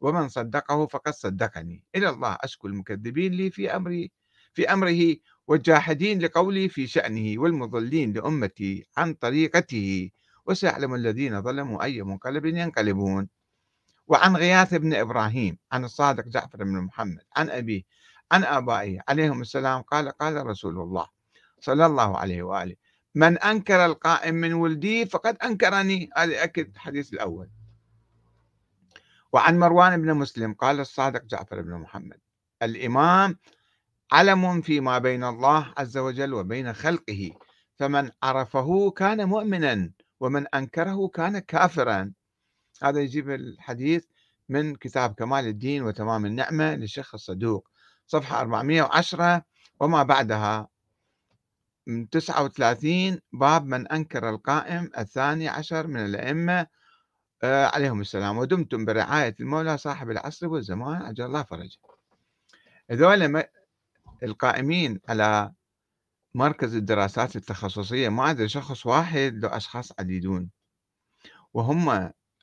ومن 0.00 0.28
صدقه 0.28 0.86
فقد 0.86 1.12
صدقني. 1.12 1.84
إلى 1.96 2.08
الله 2.08 2.36
أشكو 2.40 2.66
المكذبين 2.66 3.32
لي 3.32 3.50
في 3.50 3.76
أمري 3.76 4.12
في 4.54 4.72
أمره 4.72 5.16
والجاحدين 5.46 6.18
لقولي 6.22 6.68
في 6.68 6.86
شأنه 6.86 7.40
والمضلين 7.42 8.12
لأمتي 8.12 8.86
عن 8.96 9.14
طريقته 9.14 10.10
وسيعلم 10.46 10.94
الذين 10.94 11.42
ظلموا 11.42 11.84
أي 11.84 12.02
منقلب 12.02 12.46
ينقلبون. 12.46 13.28
وعن 14.06 14.36
غياث 14.36 14.74
بن 14.74 14.94
إبراهيم 14.94 15.58
عن 15.72 15.84
الصادق 15.84 16.24
جعفر 16.24 16.64
بن 16.64 16.80
محمد 16.80 17.22
عن 17.36 17.50
أبيه 17.50 17.82
عن 18.32 18.44
آبائه 18.44 19.00
عليهم 19.08 19.40
السلام 19.40 19.82
قال 19.82 20.08
قال 20.08 20.46
رسول 20.46 20.78
الله 20.80 21.06
صلى 21.60 21.86
الله 21.86 22.18
عليه 22.18 22.42
وآله 22.42 22.76
من 23.14 23.38
أنكر 23.38 23.86
القائم 23.86 24.34
من 24.34 24.52
ولدي 24.52 25.06
فقد 25.06 25.36
أنكرني. 25.44 26.10
هذا 26.16 26.44
أكد 26.44 26.68
الحديث 26.74 27.12
الأول. 27.12 27.48
وعن 29.32 29.58
مروان 29.58 30.02
بن 30.02 30.14
مسلم 30.14 30.54
قال 30.54 30.80
الصادق 30.80 31.24
جعفر 31.24 31.60
بن 31.60 31.74
محمد 31.74 32.18
الإمام 32.62 33.38
علم 34.12 34.60
فيما 34.60 34.98
بين 34.98 35.24
الله 35.24 35.74
عز 35.78 35.98
وجل 35.98 36.34
وبين 36.34 36.72
خلقه 36.72 37.30
فمن 37.76 38.10
عرفه 38.22 38.90
كان 38.90 39.28
مؤمنا 39.28 39.90
ومن 40.20 40.46
أنكره 40.54 41.08
كان 41.08 41.38
كافرا. 41.38 42.12
هذا 42.82 43.00
يجيب 43.00 43.30
الحديث 43.30 44.04
من 44.48 44.74
كتاب 44.74 45.14
كمال 45.14 45.46
الدين 45.46 45.82
وتمام 45.82 46.26
النعمة 46.26 46.74
للشيخ 46.74 47.14
الصدوق. 47.14 47.68
صفحة 48.06 48.40
410 48.40 49.42
وما 49.80 50.02
بعدها. 50.02 50.68
39 52.10 53.20
باب 53.32 53.66
من 53.66 53.88
أنكر 53.88 54.28
القائم 54.28 54.90
الثاني 54.98 55.48
عشر 55.48 55.86
من 55.86 56.04
الأئمة 56.04 56.66
آه، 57.42 57.66
عليهم 57.66 58.00
السلام. 58.00 58.38
ودمتم 58.38 58.84
برعاية 58.84 59.34
المولى 59.40 59.78
صاحب 59.78 60.10
العصر 60.10 60.48
والزمان. 60.48 61.02
عجل 61.02 61.24
الله 61.24 61.42
فرجه. 61.42 61.78
هذول 62.90 63.44
القائمين 64.22 65.00
على 65.08 65.52
مركز 66.34 66.74
الدراسات 66.76 67.36
التخصصية. 67.36 68.08
ما 68.08 68.30
أدري 68.30 68.48
شخص 68.48 68.86
واحد 68.86 69.38
لو 69.42 69.48
أشخاص 69.48 69.92
عديدون. 69.98 70.50
وهم 71.54 71.90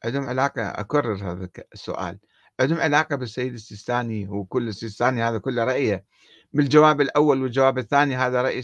عندهم 0.06 0.24
علاقة 0.30 0.62
أكرر 0.68 1.32
هذا 1.32 1.50
السؤال. 1.74 2.20
عندهم 2.60 2.80
علاقة 2.80 3.16
بالسيد 3.16 3.54
السيستاني 3.54 4.27
وكل 4.27 4.68
السيستاني 4.68 5.24
هذا 5.24 5.38
كله 5.38 5.63
رأيه. 5.63 6.06
بالجواب 6.54 7.01
الأول 7.01 7.42
والجواب 7.42 7.77
الثاني 7.77 8.16
هذا 8.16 8.42
رأي 8.42 8.60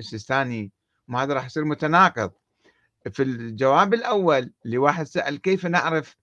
السيستاني. 0.00 0.72
ما 1.08 1.22
هذا 1.22 1.34
راح 1.34 1.46
يصير 1.46 1.64
متناقض. 1.64 2.32
في 3.10 3.22
الجواب 3.22 3.94
الأول 3.94 4.52
لواحد 4.64 5.06
سأل 5.06 5.40
كيف 5.40 5.66
نعرف 5.66 6.16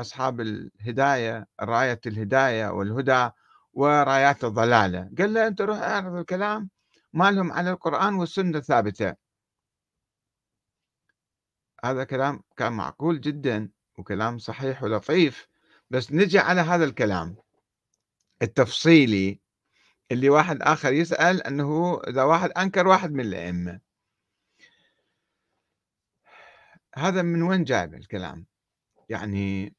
أصحاب 0.00 0.40
الهداية 0.40 1.46
راية 1.60 2.00
الهداية 2.06 2.68
والهدى 2.68 3.30
ورايات 3.72 4.44
الضلالة. 4.44 5.10
قال 5.18 5.34
له 5.34 5.46
أنت 5.46 5.60
روح 5.60 5.78
أعرض 5.78 6.16
الكلام 6.16 6.70
مالهم 7.12 7.52
على 7.52 7.70
القرآن 7.70 8.14
والسنة 8.14 8.58
الثابتة. 8.58 9.14
هذا 11.84 12.04
كلام 12.04 12.42
كان 12.56 12.72
معقول 12.72 13.20
جدا 13.20 13.70
وكلام 13.98 14.38
صحيح 14.38 14.82
ولطيف. 14.82 15.48
بس 15.90 16.12
نجي 16.12 16.38
على 16.38 16.60
هذا 16.60 16.84
الكلام 16.84 17.36
التفصيلي 18.42 19.41
اللي 20.12 20.28
واحد 20.30 20.62
آخر 20.62 20.92
يسأل 20.92 21.42
أنه 21.42 22.00
إذا 22.08 22.22
واحد 22.22 22.50
أنكر 22.50 22.86
واحد 22.88 23.12
من 23.12 23.20
الأئمة. 23.20 23.80
هذا 26.96 27.22
من 27.22 27.42
وين 27.42 27.64
جايب 27.64 27.94
الكلام؟ 27.94 28.46
يعني 29.08 29.74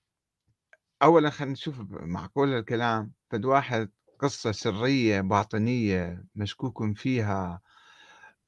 أولا 1.03 1.29
خلينا 1.29 1.53
نشوف 1.53 1.75
معقول 1.89 2.53
الكلام. 2.53 3.11
فد 3.31 3.45
واحد 3.45 3.89
قصة 4.19 4.51
سرية 4.51 5.21
باطنية 5.21 6.25
مشكوك 6.35 6.97
فيها 6.97 7.61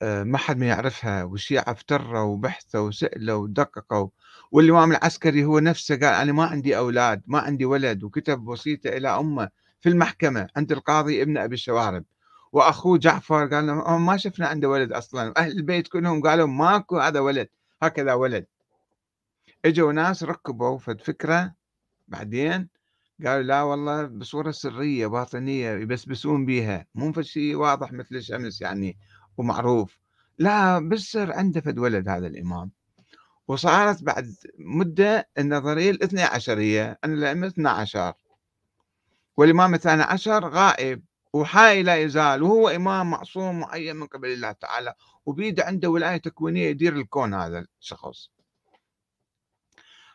آه، 0.02 0.24
ما 0.24 0.38
حد 0.38 0.58
ما 0.58 0.68
يعرفها 0.68 1.24
والشيعة 1.24 1.64
افتروا 1.68 2.20
وبحثوا 2.22 2.88
وسألوا 2.88 3.44
ودققوا. 3.44 4.10
والإمام 4.52 4.92
العسكري 4.92 5.46
هو 5.46 5.60
نفسه 5.60 5.96
قال 5.96 6.14
أنا 6.14 6.32
ما 6.34 6.46
عندي 6.46 6.78
أولاد 6.78 7.24
ما 7.28 7.40
عندي 7.40 7.66
ولد 7.66 8.04
وكتب 8.04 8.48
وصيته 8.48 8.90
إلى 8.98 9.10
أمة. 9.10 9.50
في 9.86 9.92
المحكمة 9.92 10.48
عند 10.56 10.72
القاضي 10.72 11.22
ابن 11.22 11.38
أبي 11.38 11.54
الشوارب 11.54 12.06
وأخوه 12.52 12.98
جعفر 12.98 13.48
قال 13.48 13.66
ما 14.02 14.18
شفنا 14.18 14.48
عنده 14.48 14.70
ولد 14.70 14.92
أصلا 14.92 15.34
أهل 15.38 15.52
البيت 15.52 15.88
كلهم 15.88 16.22
قالوا 16.22 16.48
ماكو 16.48 17.00
هذا 17.00 17.20
ولد 17.20 17.50
هكذا 17.82 18.14
ولد. 18.14 18.46
إجوا 19.66 19.94
ناس 19.94 20.24
ركبوا 20.24 20.78
فد 20.78 21.02
فكرة 21.02 21.54
بعدين 22.08 22.70
قالوا 23.26 23.44
لا 23.44 23.62
والله 23.62 24.04
بصورة 24.06 24.52
سرية 24.52 25.08
باطنية 25.08 25.72
يبسبسون 25.72 26.46
بيها 26.46 26.86
مو 26.96 27.22
شيء 27.22 27.56
واضح 27.56 27.92
مثل 27.92 28.16
الشمس 28.16 28.62
يعني 28.62 28.98
ومعروف 29.38 30.00
لا 30.40 30.80
بالسر 30.80 31.32
عنده 31.32 31.62
فد 31.62 31.80
ولد 31.80 32.10
هذا 32.10 32.28
الإمام. 32.28 32.72
وصارت 33.48 34.04
بعد 34.04 34.36
مدة 34.60 35.30
النظرية 35.38 35.92
الاثنى 35.92 36.24
عشرية 36.24 37.00
أن 37.04 37.14
الأئمة 37.14 37.48
اثنى 37.48 37.70
عشر 37.70 38.14
والإمام 39.38 39.74
الثاني 39.74 40.04
عشر 40.04 40.50
غائب 40.50 41.04
وحي 41.34 41.84
لا 41.84 41.96
يزال 41.96 42.44
وهو 42.44 42.70
إمام 42.70 43.10
معصوم 43.10 43.60
معين 43.60 43.96
من 43.96 44.08
قبل 44.08 44.34
الله 44.34 44.52
تعالى 44.52 44.94
وبيده 45.26 45.66
عنده 45.66 45.90
ولاية 45.90 46.18
تكوينية 46.18 46.68
يدير 46.68 46.96
الكون 46.96 47.34
هذا 47.34 47.66
الشخص. 47.80 48.30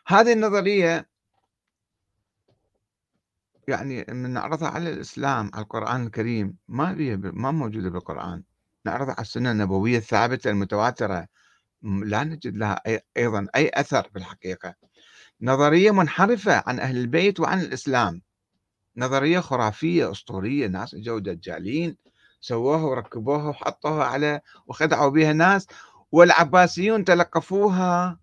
هذه 0.07 0.33
النظرية 0.33 1.09
يعني 3.67 4.05
من 4.09 4.29
نعرضها 4.29 4.69
على 4.69 4.89
الإسلام 4.89 5.51
على 5.53 5.63
القرآن 5.63 6.05
الكريم 6.05 6.57
ما 6.67 6.93
ما 7.17 7.51
موجودة 7.51 7.89
بالقرآن. 7.89 8.43
نعرضها 8.85 9.13
على 9.13 9.21
السنة 9.21 9.51
النبوية 9.51 9.97
الثابتة 9.97 10.49
المتواترة. 10.49 11.27
لا 11.83 12.23
نجد 12.23 12.57
لها 12.57 12.81
أي 12.87 13.01
أيضا 13.17 13.47
أي 13.55 13.71
أثر 13.73 14.03
في 14.03 14.19
الحقيقة. 14.19 14.75
نظرية 15.41 15.91
منحرفة 15.91 16.63
عن 16.67 16.79
أهل 16.79 16.97
البيت 16.97 17.39
وعن 17.39 17.61
الإسلام. 17.61 18.21
نظرية 18.97 19.39
خرافية 19.39 20.11
أسطورية 20.11 20.67
ناس 20.67 20.93
اجوا 20.93 21.19
دجالين 21.19 21.97
سووها 22.41 22.83
وركبوها 22.83 23.49
وحطوها 23.49 24.03
على 24.03 24.41
وخدعوا 24.67 25.09
بها 25.09 25.33
ناس 25.33 25.67
والعباسيون 26.11 27.05
تلقفوها 27.05 28.19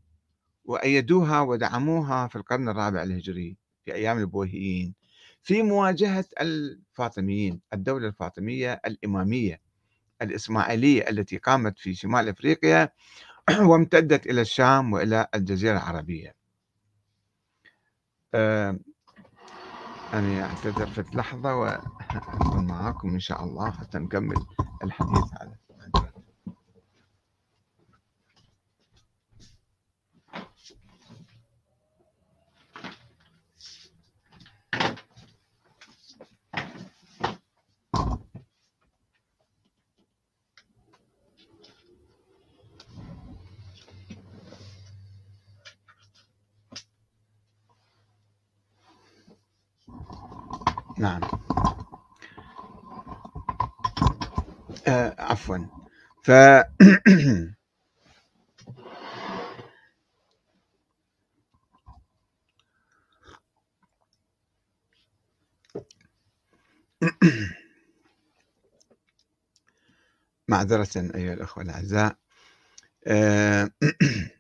وأيدوها 0.65 1.41
ودعموها 1.41 2.29
في 2.29 2.37
القرن 2.37 2.69
الرابع 2.69 3.03
الهجري 3.03 3.57
في 3.85 3.95
أيام 3.95 4.19
البويهيين 4.19 4.95
في 5.43 5.63
مواجهة 5.63 6.25
الفاطميين 6.41 7.61
الدولة 7.73 8.09
الفاطمية 8.09 8.81
الإمامية 8.87 9.61
الإسماعيلية 10.23 11.09
التي 11.09 11.37
قامت 11.37 11.79
في 11.79 11.95
شمال 11.95 12.29
أفريقيا 12.29 12.93
وامتدت 13.71 14.27
إلى 14.27 14.41
الشام 14.41 14.93
وإلى 14.93 15.27
الجزيرة 15.35 15.73
العربية. 15.73 16.35
أنا 20.15 20.45
أعتذر 20.45 20.87
في 20.87 21.05
لحظة 21.17 21.55
وأكون 21.55 22.67
معاكم 22.67 23.09
إن 23.09 23.21
شاء 23.21 23.45
الله 23.45 23.71
حتى 23.71 23.99
نكمل 23.99 24.37
الحديث 24.85 25.25
هذا. 25.41 25.68
نعم. 50.99 51.21
آه 54.89 55.15
عفوا. 55.19 55.59
ف 56.23 56.31
معذرة 70.49 70.89
أيها 71.15 71.35
الأخوة 71.35 71.65
الأعزاء. 71.65 72.17
آه 73.07 73.71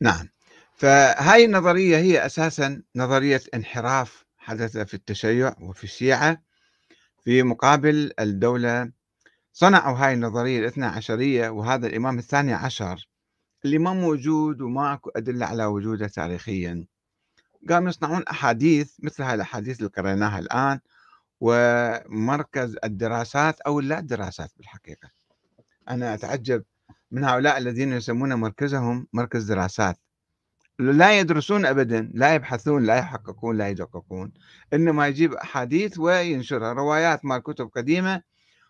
نعم. 0.00 0.28
فهاي 0.80 1.44
النظرية 1.44 1.96
هي 1.96 2.26
أساسا 2.26 2.82
نظرية 2.96 3.40
انحراف 3.54 4.24
حدث 4.38 4.78
في 4.78 4.94
التشيع 4.94 5.54
وفي 5.60 5.84
الشيعة 5.84 6.42
في 7.24 7.42
مقابل 7.42 8.12
الدولة. 8.20 8.92
صنعوا 9.52 9.96
هاي 9.96 10.14
النظرية 10.14 10.58
الاثنى 10.58 10.86
عشرية 10.86 11.48
وهذا 11.48 11.86
الإمام 11.86 12.18
الثاني 12.18 12.52
عشر. 12.52 13.08
اللي 13.64 13.78
ما 13.78 13.92
موجود 13.92 14.60
وما 14.60 14.94
أكو 14.94 15.10
أدلة 15.10 15.46
على 15.46 15.64
وجوده 15.64 16.06
تاريخيا. 16.06 16.86
قاموا 17.68 17.88
يصنعون 17.88 18.22
أحاديث 18.22 18.96
مثل 19.02 19.22
هاي 19.22 19.34
الأحاديث 19.34 19.78
اللي 19.78 19.90
قريناها 19.90 20.38
الآن 20.38 20.80
ومركز 21.40 22.76
الدراسات 22.84 23.60
أو 23.60 23.80
لا 23.80 23.98
الدراسات 23.98 24.50
بالحقيقة. 24.56 25.10
أنا 25.88 26.14
أتعجب 26.14 26.64
من 27.10 27.24
هؤلاء 27.24 27.58
الذين 27.58 27.92
يسمون 27.92 28.34
مركزهم 28.34 29.06
مركز 29.12 29.44
دراسات. 29.44 29.98
لا 30.80 31.18
يدرسون 31.20 31.66
ابدا 31.66 32.10
لا 32.14 32.34
يبحثون 32.34 32.84
لا 32.86 32.96
يحققون 32.98 33.58
لا 33.58 33.68
يدققون. 33.68 34.32
إنما 34.72 35.08
يجيب 35.08 35.34
أحاديث 35.34 35.98
وينشرها 35.98 36.72
روايات 36.72 37.24
مال 37.24 37.42
كتب 37.42 37.68
قديمة 37.68 38.22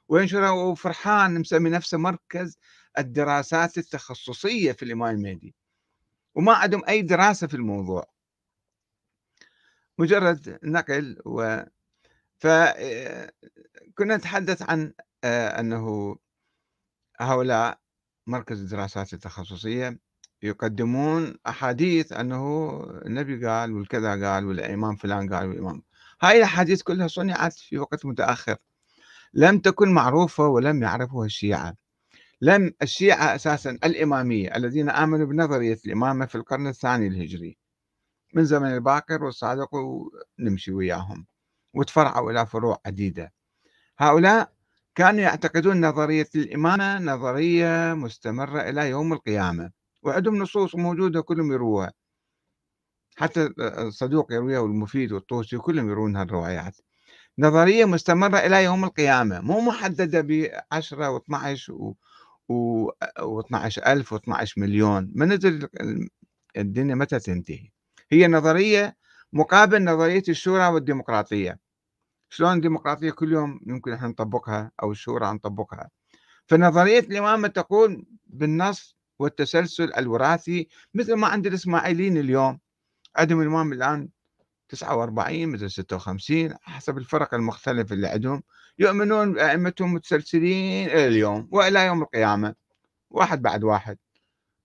وينشرها 0.08 0.50
وفرحان 0.50 1.40
مسمي 1.40 1.70
نفسه 1.70 1.98
مركز 1.98 2.58
الدراسات 2.98 3.78
التخصصية 3.78 4.72
في 4.72 4.84
الإمام 4.84 5.14
المهدي. 5.14 5.54
وما 6.34 6.52
عندهم 6.52 6.82
أي 6.88 7.02
دراسة 7.02 7.46
في 7.46 7.54
الموضوع. 7.54 8.04
مجرد 9.98 10.58
نقل 10.64 11.18
و 11.26 11.62
فكنا 12.38 14.16
نتحدث 14.16 14.62
عن 14.62 14.92
آه، 15.24 15.60
أنه 15.60 16.16
هؤلاء 17.20 17.78
مركز 18.26 18.60
الدراسات 18.60 19.14
التخصصية 19.14 19.98
يقدمون 20.42 21.34
أحاديث 21.46 22.12
أنه 22.12 22.80
النبي 23.06 23.46
قال 23.46 23.72
والكذا 23.72 24.10
قال 24.10 24.46
والإمام 24.46 24.96
فلان 24.96 25.34
قال 25.34 25.48
والإمام. 25.48 25.82
هاي 26.22 26.38
الأحاديث 26.38 26.82
كلها 26.82 27.08
صنعت 27.08 27.52
في 27.52 27.78
وقت 27.78 28.06
متأخر. 28.06 28.56
لم 29.34 29.58
تكن 29.58 29.92
معروفة 29.92 30.46
ولم 30.46 30.82
يعرفها 30.82 31.24
الشيعة. 31.24 31.74
لم 32.40 32.72
الشيعة 32.82 33.34
أساسا 33.34 33.70
الإمامية 33.70 34.56
الذين 34.56 34.90
آمنوا 34.90 35.26
بنظرية 35.26 35.78
الإمامة 35.86 36.26
في 36.26 36.34
القرن 36.34 36.66
الثاني 36.66 37.06
الهجري. 37.06 37.58
من 38.34 38.44
زمن 38.44 38.74
الباقر 38.74 39.24
والصادق 39.24 39.70
ونمشي 39.74 40.72
وياهم 40.72 41.26
وتفرعوا 41.74 42.30
إلى 42.30 42.46
فروع 42.46 42.80
عديدة. 42.86 43.32
هؤلاء 43.98 44.52
كانوا 44.94 45.20
يعتقدون 45.20 45.86
نظرية 45.86 46.28
الإمامة 46.34 46.98
نظرية 46.98 47.94
مستمرة 47.94 48.60
إلى 48.60 48.90
يوم 48.90 49.12
القيامة. 49.12 49.79
وعندهم 50.02 50.36
نصوص 50.38 50.74
موجودة 50.76 51.20
كلهم 51.20 51.52
يروها. 51.52 51.92
حتى 53.16 53.48
الصدوق 53.60 54.32
يرويها 54.32 54.58
والمفيد 54.60 55.12
والطوسي 55.12 55.58
كلهم 55.58 55.90
يروون 55.90 56.16
هالروايات 56.16 56.76
نظرية 57.38 57.84
مستمرة 57.84 58.38
إلى 58.38 58.64
يوم 58.64 58.84
القيامة 58.84 59.40
مو 59.40 59.60
محددة 59.60 60.20
ب 60.20 60.48
10 60.72 61.18
و12 61.18 61.70
و 61.70 61.94
و 63.20 63.40
12 63.40 63.82
ألف 63.86 64.12
و 64.12 64.16
12 64.16 64.60
مليون. 64.60 65.12
ما 65.14 65.26
نزل 65.26 65.68
الدنيا 66.56 66.94
متى 66.94 67.18
تنتهي؟ 67.20 67.70
هي 68.12 68.28
نظرية 68.28 68.96
مقابل 69.32 69.84
نظرية 69.84 70.22
الشورى 70.28 70.66
والديمقراطية. 70.68 71.58
شلون 72.30 72.56
الديمقراطية 72.56 73.10
كل 73.10 73.32
يوم 73.32 73.60
يمكن 73.66 73.92
إحنا 73.92 74.08
نطبقها 74.08 74.72
أو 74.82 74.92
الشورى 74.92 75.32
نطبقها 75.32 75.90
فنظرية 76.46 76.98
الإمامة 77.00 77.48
تقول 77.48 78.06
بالنص 78.26 78.96
والتسلسل 79.20 79.92
الوراثي 79.94 80.68
مثل 80.94 81.14
ما 81.14 81.26
عند 81.26 81.46
الإسماعيليين 81.46 82.16
اليوم. 82.16 82.60
عندهم 83.16 83.40
الإمام 83.40 83.72
الآن 83.72 84.08
49 84.68 85.48
مثل 85.48 85.70
56 85.70 86.54
حسب 86.62 86.98
الفرق 86.98 87.34
المختلفة 87.34 87.94
اللي 87.94 88.08
عندهم. 88.08 88.42
يؤمنون 88.78 89.32
بأئمتهم 89.32 89.94
متسلسلين 89.94 90.88
إلى 90.88 91.06
اليوم 91.06 91.48
وإلى 91.52 91.86
يوم 91.86 92.02
القيامة. 92.02 92.54
واحد 93.10 93.42
بعد 93.42 93.64
واحد. 93.64 93.98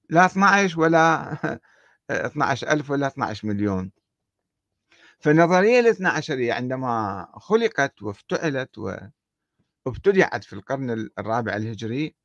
لا 0.09 0.25
12 0.25 0.79
ولا 0.79 1.33
12 2.11 2.71
ألف 2.71 2.89
ولا 2.91 3.07
12 3.07 3.47
مليون. 3.47 3.91
فالنظرية 5.19 5.79
الاثنى 5.79 6.07
عشرية 6.07 6.53
عندما 6.53 7.27
خلقت 7.33 8.01
وافتعلت 8.01 8.77
وابتدعت 9.85 10.43
في 10.43 10.53
القرن 10.53 11.09
الرابع 11.19 11.55
الهجري 11.55 12.15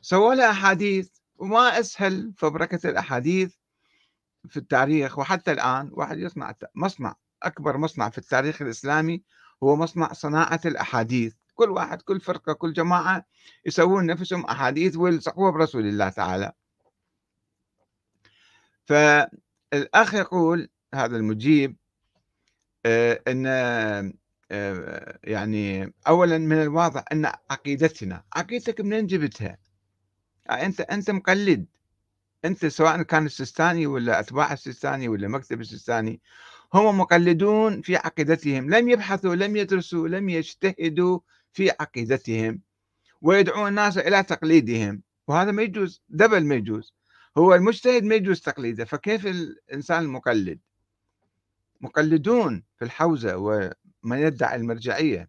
سووا 0.00 0.34
لها 0.34 0.50
أحاديث 0.50 1.08
وما 1.38 1.80
أسهل 1.80 2.32
فبركة 2.36 2.90
الأحاديث 2.90 3.54
في 4.48 4.56
التاريخ 4.56 5.18
وحتى 5.18 5.52
الآن 5.52 5.90
واحد 5.92 6.18
يصنع 6.18 6.54
مصنع 6.74 7.14
أكبر 7.42 7.76
مصنع 7.76 8.08
في 8.10 8.18
التاريخ 8.18 8.62
الإسلامي 8.62 9.22
هو 9.62 9.76
مصنع 9.76 10.12
صناعة 10.12 10.60
الأحاديث. 10.64 11.34
كل 11.54 11.70
واحد 11.70 12.02
كل 12.02 12.20
فرقة 12.20 12.52
كل 12.52 12.72
جماعة 12.72 13.26
يسوون 13.66 14.06
نفسهم 14.06 14.44
أحاديث 14.44 14.96
ويلصقوها 14.96 15.50
برسول 15.50 15.86
الله 15.86 16.08
تعالى. 16.08 16.52
فالأخ 18.86 20.14
يقول 20.14 20.68
هذا 20.94 21.16
المجيب 21.16 21.76
آه، 22.86 23.22
أن 23.28 23.46
آه، 24.50 25.18
يعني 25.24 25.94
أولا 26.08 26.38
من 26.38 26.62
الواضح 26.62 27.04
أن 27.12 27.26
عقيدتنا 27.50 28.24
عقيدتك 28.36 28.80
منين 28.80 29.06
جبتها؟ 29.06 29.58
أنت 30.50 30.80
أنت 30.80 31.10
مقلد. 31.10 31.66
أنت 32.44 32.66
سواء 32.66 33.02
كان 33.02 33.26
السيستاني 33.26 33.86
ولا 33.86 34.20
أتباع 34.20 34.52
السيستاني 34.52 35.08
ولا 35.08 35.28
مكتب 35.28 35.60
السيستاني 35.60 36.20
هم 36.74 36.98
مقلدون 36.98 37.82
في 37.82 37.96
عقيدتهم. 37.96 38.70
لم 38.74 38.88
يبحثوا 38.88 39.34
لم 39.34 39.56
يدرسوا 39.56 40.08
لم 40.08 40.28
يجتهدوا 40.28 41.20
في 41.52 41.70
عقيدتهم 41.70 42.60
ويدعون 43.22 43.68
الناس 43.68 43.98
إلى 43.98 44.22
تقليدهم. 44.22 45.02
وهذا 45.28 45.50
ما 45.50 45.62
يجوز 45.62 46.02
دبل 46.08 46.44
ما 46.44 46.54
يجوز. 46.54 46.94
هو 47.38 47.54
المجتهد 47.54 48.04
ما 48.04 48.14
يجوز 48.14 48.40
تقليده 48.40 48.84
فكيف 48.84 49.26
الإنسان 49.26 50.02
المقلد؟ 50.02 50.58
مقلدون 51.80 52.62
في 52.78 52.84
الحوزة 52.84 53.36
ومن 53.36 54.18
يدعي 54.18 54.56
المرجعية. 54.56 55.28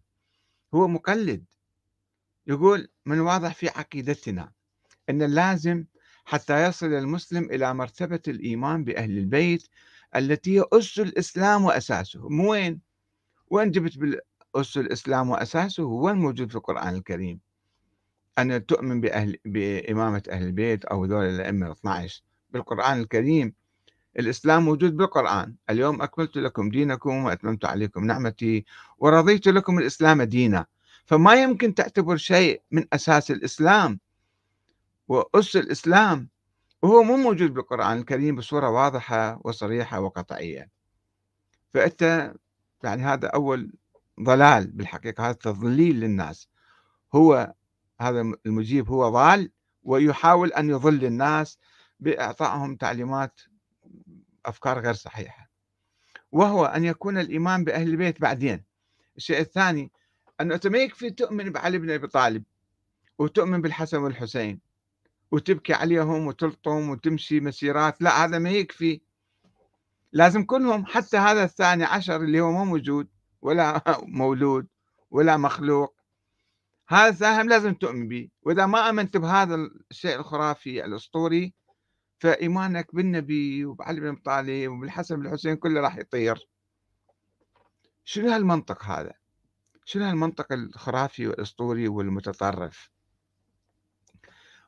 هو 0.74 0.88
مقلد. 0.88 1.44
يقول 2.46 2.88
من 3.06 3.20
واضح 3.20 3.54
في 3.54 3.68
عقيدتنا. 3.68 4.52
إن 5.10 5.22
اللازم 5.22 5.84
حتى 6.24 6.66
يصل 6.68 6.86
المسلم 6.86 7.44
إلى 7.44 7.74
مرتبة 7.74 8.20
الإيمان 8.28 8.84
بأهل 8.84 9.18
البيت 9.18 9.68
التي 10.16 10.58
هي 10.58 10.64
أس 10.72 10.98
الإسلام 10.98 11.64
وأساسه. 11.64 12.28
مو 12.28 12.50
وين؟ 12.50 12.80
وين 13.50 13.70
جبت 13.70 13.98
بالأس 13.98 14.76
الإسلام 14.76 15.30
وأساسه؟ 15.30 15.84
وين 15.84 16.16
موجود 16.16 16.50
في 16.50 16.56
القرآن 16.56 16.94
الكريم؟ 16.94 17.40
أن 18.38 18.66
تؤمن 18.66 19.00
بأهل 19.00 19.36
بإمامة 19.44 20.22
أهل 20.30 20.42
البيت 20.42 20.84
أو 20.84 21.04
ذول 21.04 21.24
الأئمة 21.24 21.72
12 21.72 22.22
بالقرآن 22.50 23.00
الكريم. 23.00 23.54
الإسلام 24.18 24.64
موجود 24.64 24.96
بالقرآن. 24.96 25.54
اليوم 25.70 26.02
أكملت 26.02 26.36
لكم 26.36 26.70
دينكم 26.70 27.24
وأتممت 27.24 27.64
عليكم 27.64 28.04
نعمتي 28.04 28.64
ورضيت 28.98 29.48
لكم 29.48 29.78
الإسلام 29.78 30.22
دينا. 30.22 30.66
فما 31.04 31.42
يمكن 31.42 31.74
تعتبر 31.74 32.16
شيء 32.16 32.62
من 32.70 32.84
أساس 32.92 33.30
الإسلام. 33.30 34.00
وأس 35.08 35.56
الإسلام 35.56 36.28
وهو 36.82 37.02
مو 37.02 37.16
موجود 37.16 37.54
بالقرآن 37.54 37.98
الكريم 37.98 38.36
بصورة 38.36 38.70
واضحة 38.70 39.40
وصريحة 39.44 40.00
وقطعية. 40.00 40.70
فأنت 41.70 42.34
يعني 42.84 43.02
هذا 43.02 43.28
أول 43.28 43.72
ضلال 44.22 44.70
بالحقيقة 44.70 45.24
هذا 45.24 45.32
تضليل 45.32 46.00
للناس. 46.00 46.48
هو 47.14 47.54
هذا 48.00 48.20
المجيب 48.46 48.88
هو 48.88 49.08
ضال 49.08 49.50
ويحاول 49.82 50.52
أن 50.52 50.70
يضل 50.70 51.04
الناس 51.04 51.58
بإعطائهم 52.00 52.76
تعليمات 52.76 53.40
أفكار 54.46 54.80
غير 54.80 54.94
صحيحة. 54.94 55.50
وهو 56.32 56.64
أن 56.64 56.84
يكون 56.84 57.18
الإيمان 57.18 57.64
بأهل 57.64 57.88
البيت 57.88 58.20
بعدين. 58.20 58.64
الشيء 59.16 59.40
الثاني 59.40 59.92
أنه 60.40 60.54
أنت 60.54 60.66
ما 60.66 60.78
يكفي 60.78 61.10
تؤمن 61.10 61.50
بعلي 61.52 61.78
بن 61.78 61.90
أبي 61.90 62.06
طالب 62.06 62.44
وتؤمن 63.18 63.62
بالحسن 63.62 63.98
والحسين. 63.98 64.67
وتبكي 65.30 65.72
عليهم 65.72 66.26
وتلطم 66.26 66.90
وتمشي 66.90 67.40
مسيرات. 67.40 68.02
لا 68.02 68.24
هذا 68.24 68.38
ما 68.38 68.50
يكفي 68.50 69.00
لازم 70.12 70.44
كلهم 70.44 70.86
حتى 70.86 71.16
هذا 71.16 71.44
الثاني 71.44 71.84
عشر 71.84 72.16
اللي 72.16 72.40
هو 72.40 72.52
مو 72.52 72.64
موجود 72.64 73.08
ولا 73.42 73.82
مولود 74.20 74.66
ولا 75.10 75.36
مخلوق. 75.36 75.94
هذا 76.88 77.08
الثاني 77.08 77.48
لازم 77.48 77.74
تؤمن 77.74 78.08
به. 78.08 78.28
وإذا 78.42 78.66
ما 78.66 78.90
آمنت 78.90 79.16
بهذا 79.16 79.54
الشيء 79.90 80.16
الخرافي 80.16 80.84
الأسطوري 80.84 81.54
فإيمانك 82.18 82.94
بالنبي 82.94 83.64
وبعلي 83.64 84.00
بن 84.00 84.16
طالب 84.16 84.70
وبالحسن 84.70 85.16
بن 85.16 85.26
الحسين 85.26 85.56
كله 85.56 85.80
راح 85.80 85.96
يطير. 85.96 86.48
شنو 88.04 88.30
هالمنطق 88.30 88.84
هذا؟ 88.84 89.12
شنو 89.84 90.04
هالمنطق 90.04 90.52
الخرافي 90.52 91.26
والأسطوري 91.26 91.88
والمتطرف؟ 91.88 92.90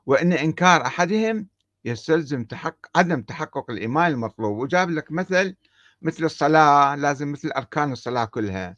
وأن 0.07 0.33
إنكار 0.33 0.87
أحدهم 0.87 1.47
يستلزم 1.85 2.45
تحقق 2.45 2.91
عدم 2.97 3.23
تحقق 3.23 3.71
الإيمان 3.71 4.13
المطلوب. 4.13 4.59
وجاب 4.59 4.91
لك 4.91 5.13
مثل 5.13 5.57
مثل 6.03 6.25
الصلاة 6.25 6.95
لازم 6.95 7.33
مثل 7.33 7.51
أركان 7.57 7.93
الصلاة 7.93 8.25
كلها. 8.25 8.77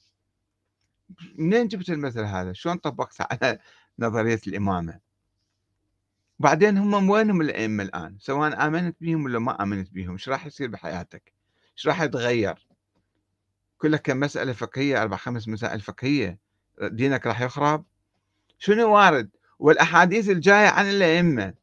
منين 1.38 1.68
جبت 1.68 1.88
المثل 1.88 2.24
هذا؟ 2.24 2.52
شلون 2.52 2.76
طبقت 2.76 3.16
على 3.20 3.58
نظرية 3.98 4.40
الإمامة؟ 4.46 5.00
بعدين 6.38 6.78
هم 6.78 7.10
وينهم 7.10 7.40
الأئمة 7.40 7.82
الآن؟ 7.82 8.16
سواء 8.20 8.66
آمنت 8.66 8.96
بهم 9.00 9.24
ولا 9.24 9.38
ما 9.38 9.62
آمنت 9.62 9.90
بهم؟ 9.90 10.12
إيش 10.12 10.28
راح 10.28 10.46
يصير 10.46 10.68
بحياتك؟ 10.68 11.32
إيش 11.76 11.86
راح 11.86 12.02
يتغير؟ 12.02 12.66
كلها 13.78 13.98
كم 13.98 14.20
مسألة 14.20 14.52
فقهية 14.52 15.02
أربع 15.02 15.16
خمس 15.16 15.48
مسائل 15.48 15.80
فقهية. 15.80 16.38
دينك 16.82 17.26
راح 17.26 17.40
يخرب؟ 17.40 17.84
شنو 18.58 18.94
وارد؟ 18.94 19.30
والأحاديث 19.62 20.30
الجاية 20.30 20.68
عن 20.68 20.90
الأئمة. 20.90 21.54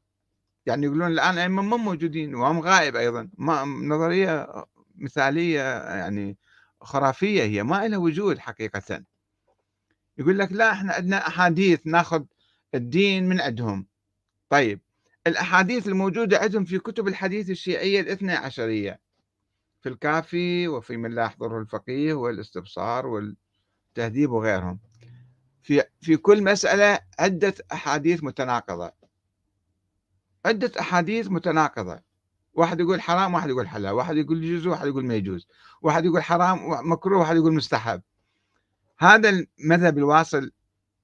يعني 0.66 0.86
يقولون 0.86 1.12
الآن 1.12 1.34
الائمه 1.34 1.62
ما 1.62 1.78
موجودين 1.78 2.36
وهم 2.36 2.60
غائب 2.60 2.96
أيضا. 2.96 3.30
ما 3.38 3.64
نظرية 3.64 4.66
مثالية 4.96 5.62
يعني 5.84 6.38
خرافية 6.82 7.44
هي 7.44 7.64
ما 7.64 7.88
لها 7.88 7.98
وجود 7.98 8.40
حقيقة. 8.40 9.04
يقول 10.18 10.40
لك 10.40 10.52
لا 10.52 10.72
إحنا 10.72 10.94
عندنا 10.94 11.28
أحاديث 11.28 11.88
ناخذ 11.88 12.24
الدين 12.76 13.30
من 13.30 13.42
عندهم. 13.42 13.88
طيب 14.50 14.80
الأحاديث 15.28 15.88
الموجودة 15.88 16.38
عندهم 16.38 16.66
في 16.66 16.80
كتب 16.80 17.08
الحديث 17.08 17.50
الشيعية 17.50 18.02
الاثنى 18.02 18.34
عشرية 18.34 19.00
في 19.82 19.90
الكافي 19.90 20.68
وفي 20.68 20.98
من 20.98 21.12
لا 21.16 21.24
يحضره 21.24 21.60
الفقيه 21.60 22.14
والاستبصار 22.14 23.08
والتهذيب 23.08 24.32
وغيرهم. 24.32 24.80
في 26.02 26.18
كل 26.18 26.44
مسألة 26.44 27.00
عدة 27.20 27.54
أحاديث 27.74 28.24
متناقضة. 28.24 28.92
عدة 30.46 30.72
أحاديث 30.80 31.28
متناقضة. 31.28 32.00
واحد 32.54 32.80
يقول 32.80 33.02
حرام 33.02 33.34
واحد 33.34 33.50
يقول 33.50 33.68
حلال. 33.68 33.92
واحد 33.92 34.18
يقول 34.18 34.44
يجوز 34.44 34.68
واحد 34.68 34.88
يقول 34.88 35.06
ما 35.06 35.16
يجوز. 35.16 35.48
واحد 35.82 36.06
يقول 36.06 36.24
حرام 36.24 36.92
مكروه 36.92 37.20
واحد 37.20 37.36
يقول 37.36 37.54
مستحب. 37.54 38.02
هذا 39.00 39.30
المذهب 39.30 39.98
الواصل 39.98 40.52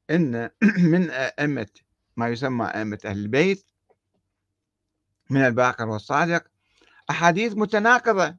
أن 0.09 0.49
من 0.93 1.09
أئمة 1.09 1.67
ما 2.17 2.27
يسمى 2.29 2.65
أئمة 2.65 2.99
أهل 3.05 3.17
البيت 3.17 3.65
من 5.29 5.41
الباقر 5.41 5.89
والصادق 5.89 6.43
أحاديث 7.09 7.53
متناقضة. 7.53 8.35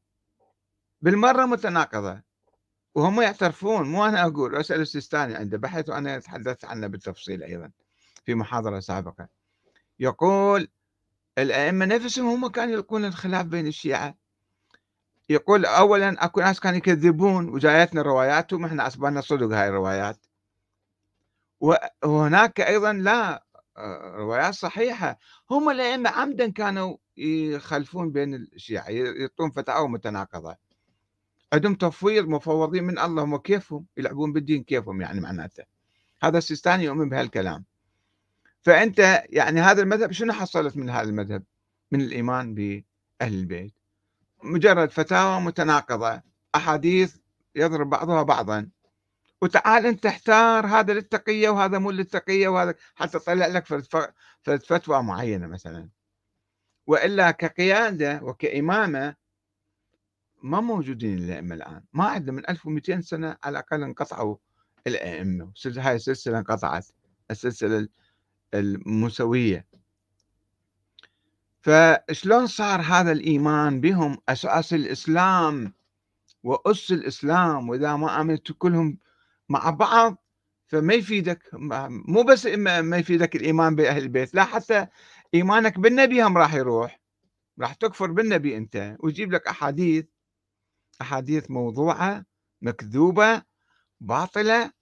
بالمرة 1.03 1.47
متناقضة. 1.47 2.26
وهم 2.97 3.23
يعترفون 3.23 3.89
مو 3.89 4.05
أنا 4.05 4.27
أقول 4.27 4.57
أسأل 4.57 4.81
السيستاني 4.81 5.35
عنده 5.35 5.59
بحث 5.59 5.89
وأنا 5.89 6.19
تحدثت 6.19 6.65
عنه 6.65 6.87
بالتفصيل 6.87 7.43
أيضا 7.43 7.71
في 8.25 8.35
محاضرة 8.35 8.81
سابقة. 8.81 9.29
يقول 10.01 10.69
الأئمة 11.39 11.85
نفسهم 11.85 12.27
هم 12.27 12.49
كانوا 12.49 12.75
يلقون 12.75 13.05
الخلاف 13.05 13.47
بين 13.47 13.67
الشيعة. 13.67 14.15
يقول 15.29 15.67
أولا 15.67 16.25
أكو 16.25 16.41
ناس 16.41 16.61
كانوا 16.61 16.79
يكذبون 16.79 17.49
وجايتنا 17.49 18.03
رواياتهم 18.03 18.65
إحنا 18.65 18.87
أصبحنا 18.87 19.21
صدق 19.21 19.57
هاي 19.57 19.69
الروايات. 19.69 20.27
وهناك 22.05 22.61
أيضا 22.61 22.93
لا 22.93 23.45
آه، 23.77 24.17
روايات 24.17 24.55
صحيحة. 24.55 25.19
هم 25.51 25.71
الأئمة 25.71 26.11
عمدا 26.11 26.53
كانوا 26.53 26.97
يخلفون 27.17 28.13
بين 28.13 28.35
الشيعة 28.35 28.89
يعطون 28.89 29.51
فتاوى 29.51 29.89
متناقضة. 29.89 30.66
عندهم 31.53 31.75
تفويض 31.75 32.29
مفوضين 32.29 32.85
من 32.85 32.99
الله 32.99 33.23
هم 33.23 33.37
كيفهم 33.37 33.87
يلعبون 33.97 34.33
بالدين 34.33 34.63
كيفهم 34.63 35.01
يعني 35.01 35.21
معناته. 35.21 35.65
هذا 36.23 36.39
السيستاني 36.39 36.85
يؤمن 36.85 37.09
بهالكلام. 37.09 37.65
فأنت 38.63 39.25
يعني 39.29 39.61
هذا 39.61 39.83
المذهب 39.83 40.13
شنو 40.13 40.33
حصلت 40.33 40.77
من 40.77 40.91
هذا 40.91 41.09
المذهب؟ 41.09 41.43
من 41.93 42.01
الإيمان 42.01 42.55
بأهل 42.55 42.85
البيت. 43.23 43.75
مجرد 44.43 44.91
فتاوى 44.91 45.41
متناقضة 45.41 46.23
أحاديث 46.55 47.17
يضرب 47.55 47.91
بعضها 47.91 48.23
بعضا. 48.23 48.69
وتعال 49.43 49.87
أنت 49.87 50.07
اختار 50.07 50.67
هذا 50.67 50.93
للتقية 50.93 51.49
وهذا 51.49 51.79
مو 51.79 51.91
للتقية 51.91 52.49
وهذا 52.49 52.75
حتى 52.95 53.19
تطلع 53.19 53.47
لك 53.47 53.65
فتوى 54.43 55.03
معينة 55.03 55.47
مثلا. 55.47 55.89
وإلا 56.87 57.31
كقيادة 57.31 58.21
وكإمامة 58.23 59.15
ما 60.47 60.61
موجودين 60.61 61.19
الأئمة 61.19 61.55
الآن. 61.55 61.83
ما 61.93 62.05
عندنا 62.05 62.33
من 62.33 62.43
1200 62.49 63.01
سنة 63.01 63.37
على 63.45 63.53
الأقل 63.59 63.83
انقطعوا 63.83 64.37
الأئمة 64.87 65.53
هاي 65.67 65.97
السلسلة 65.97 66.39
انقطعت 66.39 66.87
السلسلة 67.31 67.89
الموسوية 68.55 69.67
فشلون 71.61 72.47
صار 72.47 72.81
هذا 72.81 73.13
الإيمان 73.13 73.81
بهم؟ 73.81 74.19
أساس 74.29 74.75
الإسلام 74.75 75.73
وأس 76.43 76.93
الإسلام 76.93 77.69
وإذا 77.69 77.97
ما 77.97 78.21
آمنت 78.21 78.53
كلهم 78.53 78.99
مع 79.49 79.71
بعض 79.71 80.23
فما 80.67 80.95
يفيدك 80.95 81.51
مو 81.89 82.23
بس 82.23 82.47
ما 82.47 82.97
يفيدك 82.97 83.37
الإيمان 83.37 83.75
بأهل 83.75 84.03
البيت 84.03 84.35
لا 84.35 84.45
حتى 84.45 84.87
إيمانك 85.35 85.79
بالنبي 85.79 86.23
هم 86.23 86.39
راح 86.39 86.55
يروح 86.55 87.01
راح 87.61 87.75
تكفر 87.75 88.13
بالنبي 88.13 88.57
أنت 88.57 88.97
ويجيب 89.01 89.33
لك 89.33 89.47
أحاديث 89.47 90.05
أحاديث 91.01 91.51
موضوعة 91.51 92.25
مكذوبة 92.63 93.43
باطلة 94.01 94.73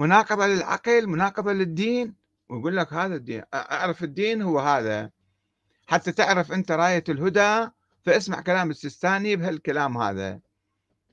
مناقضة 0.00 0.46
للعقل 0.46 1.06
مناقضة 1.06 1.52
للدين 1.52 2.14
ويقول 2.48 2.76
لك 2.76 2.92
هذا 2.92 3.14
الدين 3.14 3.42
أعرف 3.54 4.04
الدين 4.04 4.42
هو 4.42 4.58
هذا 4.58 5.10
حتى 5.86 6.12
تعرف 6.12 6.52
أنت 6.52 6.72
راية 6.72 7.04
الهدى 7.08 7.70
فاسمع 8.04 8.40
كلام 8.40 8.70
السيستاني 8.70 9.36
بهالكلام 9.36 9.98
هذا 9.98 10.40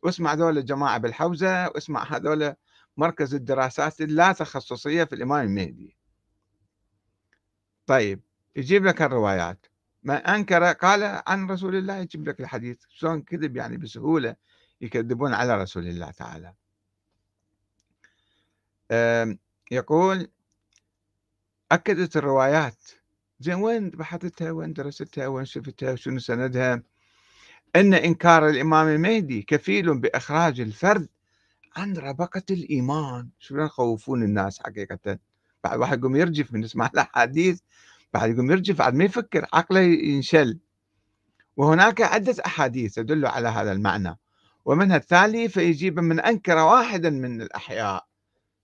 واسمع 0.04 0.34
ذول 0.34 0.58
الجماعة 0.58 0.98
بالحوزة 0.98 1.68
واسمع 1.68 2.04
هذول 2.04 2.54
مركز 2.98 3.36
الدراسات 3.36 4.02
اللا 4.02 4.32
تخصصية 4.32 5.04
في 5.04 5.16
الإمام 5.16 5.46
المهدي 5.46 5.98
طيب 7.86 8.22
يجيب 8.56 8.86
لك 8.86 9.02
الروايات 9.02 9.66
ما 10.08 10.36
أنكر 10.36 10.64
قال 10.74 11.22
عن 11.28 11.52
رسول 11.52 11.76
الله 11.76 11.96
يجيب 11.98 12.30
لك 12.30 12.40
الحديث. 12.40 12.78
شلون 12.90 13.22
كذب 13.22 13.58
يعني 13.58 13.78
بسهولة 13.78 14.36
يكذبون 14.82 15.34
على 15.34 15.62
رسول 15.62 15.88
الله 15.88 16.12
تعالى. 16.12 16.54
يقول 19.72 20.28
أكدت 21.72 22.18
الروايات. 22.18 22.78
زين 23.40 23.56
وين 23.56 23.90
بحثتها؟ 23.90 24.52
وين 24.52 24.74
درستها؟ 24.74 25.28
وين 25.28 25.46
شفتها؟ 25.46 25.92
وشنو 25.92 26.20
سندها؟ 26.20 26.84
أن 27.76 27.94
إنكار 27.94 28.50
الإمام 28.50 28.88
المهدي 28.88 29.42
كفيل 29.42 29.98
بإخراج 30.00 30.60
الفرد 30.60 31.08
عن 31.76 31.98
ربقة 31.98 32.44
الإيمان. 32.52 33.30
شو 33.40 33.58
يخوفون 33.58 34.24
الناس 34.24 34.60
حقيقة؟ 34.60 35.20
بعد 35.64 35.80
واحد 35.80 36.00
يقوم 36.00 36.16
يرجف 36.16 36.54
من 36.54 36.64
يسمع 36.64 36.86
الأحاديث 36.94 37.60
بعد 38.14 38.30
يقوم 38.30 38.52
يرجف 38.52 38.78
بعد 38.78 38.94
ما 38.94 39.04
يفكر 39.04 39.46
عقله 39.54 39.80
ينشل. 39.80 40.60
وهناك 41.58 42.02
عدة 42.02 42.36
أحاديث 42.46 42.94
تدل 42.96 43.26
على 43.26 43.48
هذا 43.48 43.72
المعنى. 43.72 44.20
ومنها 44.66 44.98
التالي 44.98 45.50
فيجيب 45.50 46.00
من 46.00 46.20
أنكر 46.20 46.58
واحدا 46.58 47.10
من 47.10 47.42
الأحياء. 47.42 48.08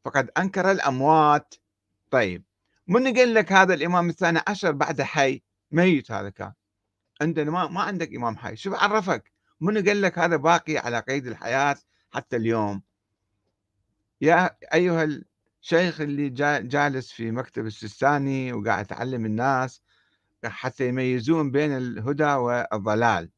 فقد 0.06 0.29
أنكر 0.38 0.71
الأموات. 0.71 1.56
طيب 2.12 2.43
من 2.88 3.17
قال 3.17 3.34
لك 3.34 3.51
هذا 3.51 3.73
الإمام 3.73 4.10
الثاني 4.10 4.39
عشر 4.47 4.71
بعد 4.71 5.01
حي؟ 5.01 5.41
ميت 5.71 6.12
هذا 6.12 6.29
كان. 6.29 6.53
عندنا 7.21 7.51
ما, 7.51 7.67
ما 7.67 7.82
عندك 7.82 8.15
إمام 8.15 8.38
حي. 8.38 8.56
شو 8.56 8.75
عرفك. 8.75 9.32
من 9.62 9.88
قال 9.88 10.01
لك 10.01 10.19
هذا 10.19 10.36
باقي 10.36 10.77
على 10.77 10.99
قيد 10.99 11.27
الحياة 11.27 11.75
حتى 12.12 12.36
اليوم؟ 12.36 12.82
يا 14.21 14.58
أيها 14.73 15.03
الشيخ 15.63 16.02
اللي 16.02 16.30
جالس 16.60 17.12
في 17.12 17.32
مكتب 17.32 17.65
السيستاني 17.65 18.54
وقاعد 18.54 18.86
تعلم 18.86 19.26
الناس 19.26 19.82
حتى 20.45 20.88
يميزون 20.88 21.52
بين 21.52 21.78
الهدى 21.78 22.34
والضلال. 22.34 23.30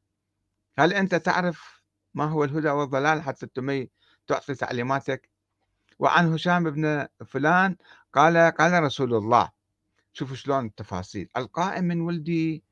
هل 0.77 0.93
أنت 0.93 1.15
تعرف 1.15 1.81
ما 2.13 2.25
هو 2.25 2.43
الهدى 2.43 2.69
والضلال 2.69 3.21
حتى 3.21 3.47
تمي 3.47 3.89
تعطي 4.27 4.55
تعليماتك؟ 4.55 5.29
وعن 5.99 6.33
هشام 6.33 6.69
بن 6.69 7.07
فلان 7.25 7.75
قال 8.13 8.37
قال 8.37 8.83
رسول 8.83 9.13
الله. 9.13 9.51
شوفوا 10.13 10.35
شلون 10.35 10.65
التفاصيل. 10.65 11.29
القائم 11.37 11.83
من 11.83 12.01
ولدي 12.01 12.63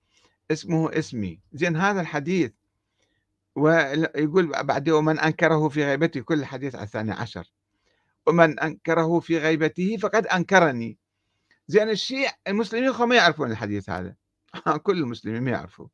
اسمه 0.51 0.99
اسمي. 0.99 1.39
زين 1.53 1.75
هذا 1.75 2.01
الحديث. 2.01 2.51
ويقول 3.55 4.63
بعدين 4.63 4.93
ومن 4.93 5.19
أنكره 5.19 5.69
في 5.69 5.85
غيبته 5.85 6.21
كل 6.21 6.39
الحديث 6.39 6.75
على 6.75 6.83
الثاني 6.83 7.11
عشر. 7.11 7.51
ومن 8.27 8.59
أنكره 8.59 9.19
في 9.19 9.37
غيبته 9.37 9.97
فقد 9.97 10.27
أنكرني. 10.27 10.97
زين 11.67 11.89
الشيع 11.89 12.31
المسلمين 12.47 12.91
ما 12.91 13.15
يعرفون 13.15 13.51
الحديث 13.51 13.89
هذا. 13.89 14.15
كل 14.83 14.97
المسلمين 14.97 15.43
ما 15.43 15.51
يعرفوا 15.51 15.87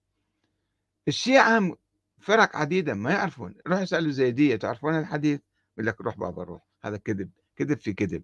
الشيعة 1.08 1.78
فرق 2.20 2.56
عديدة 2.56 2.94
ما 2.94 3.12
يعرفون. 3.12 3.56
روح 3.68 3.80
اسألوا 3.80 4.12
زيدية 4.12 4.56
تعرفون 4.56 5.00
الحديث؟ 5.00 5.40
يقول 5.74 5.88
لك 5.88 6.02
روح 6.02 6.18
بابا 6.18 6.44
روح 6.44 6.62
هذا 6.82 6.98
كذب 6.98 7.30
كذب 7.56 7.80
في 7.80 7.94
كذب. 7.94 8.24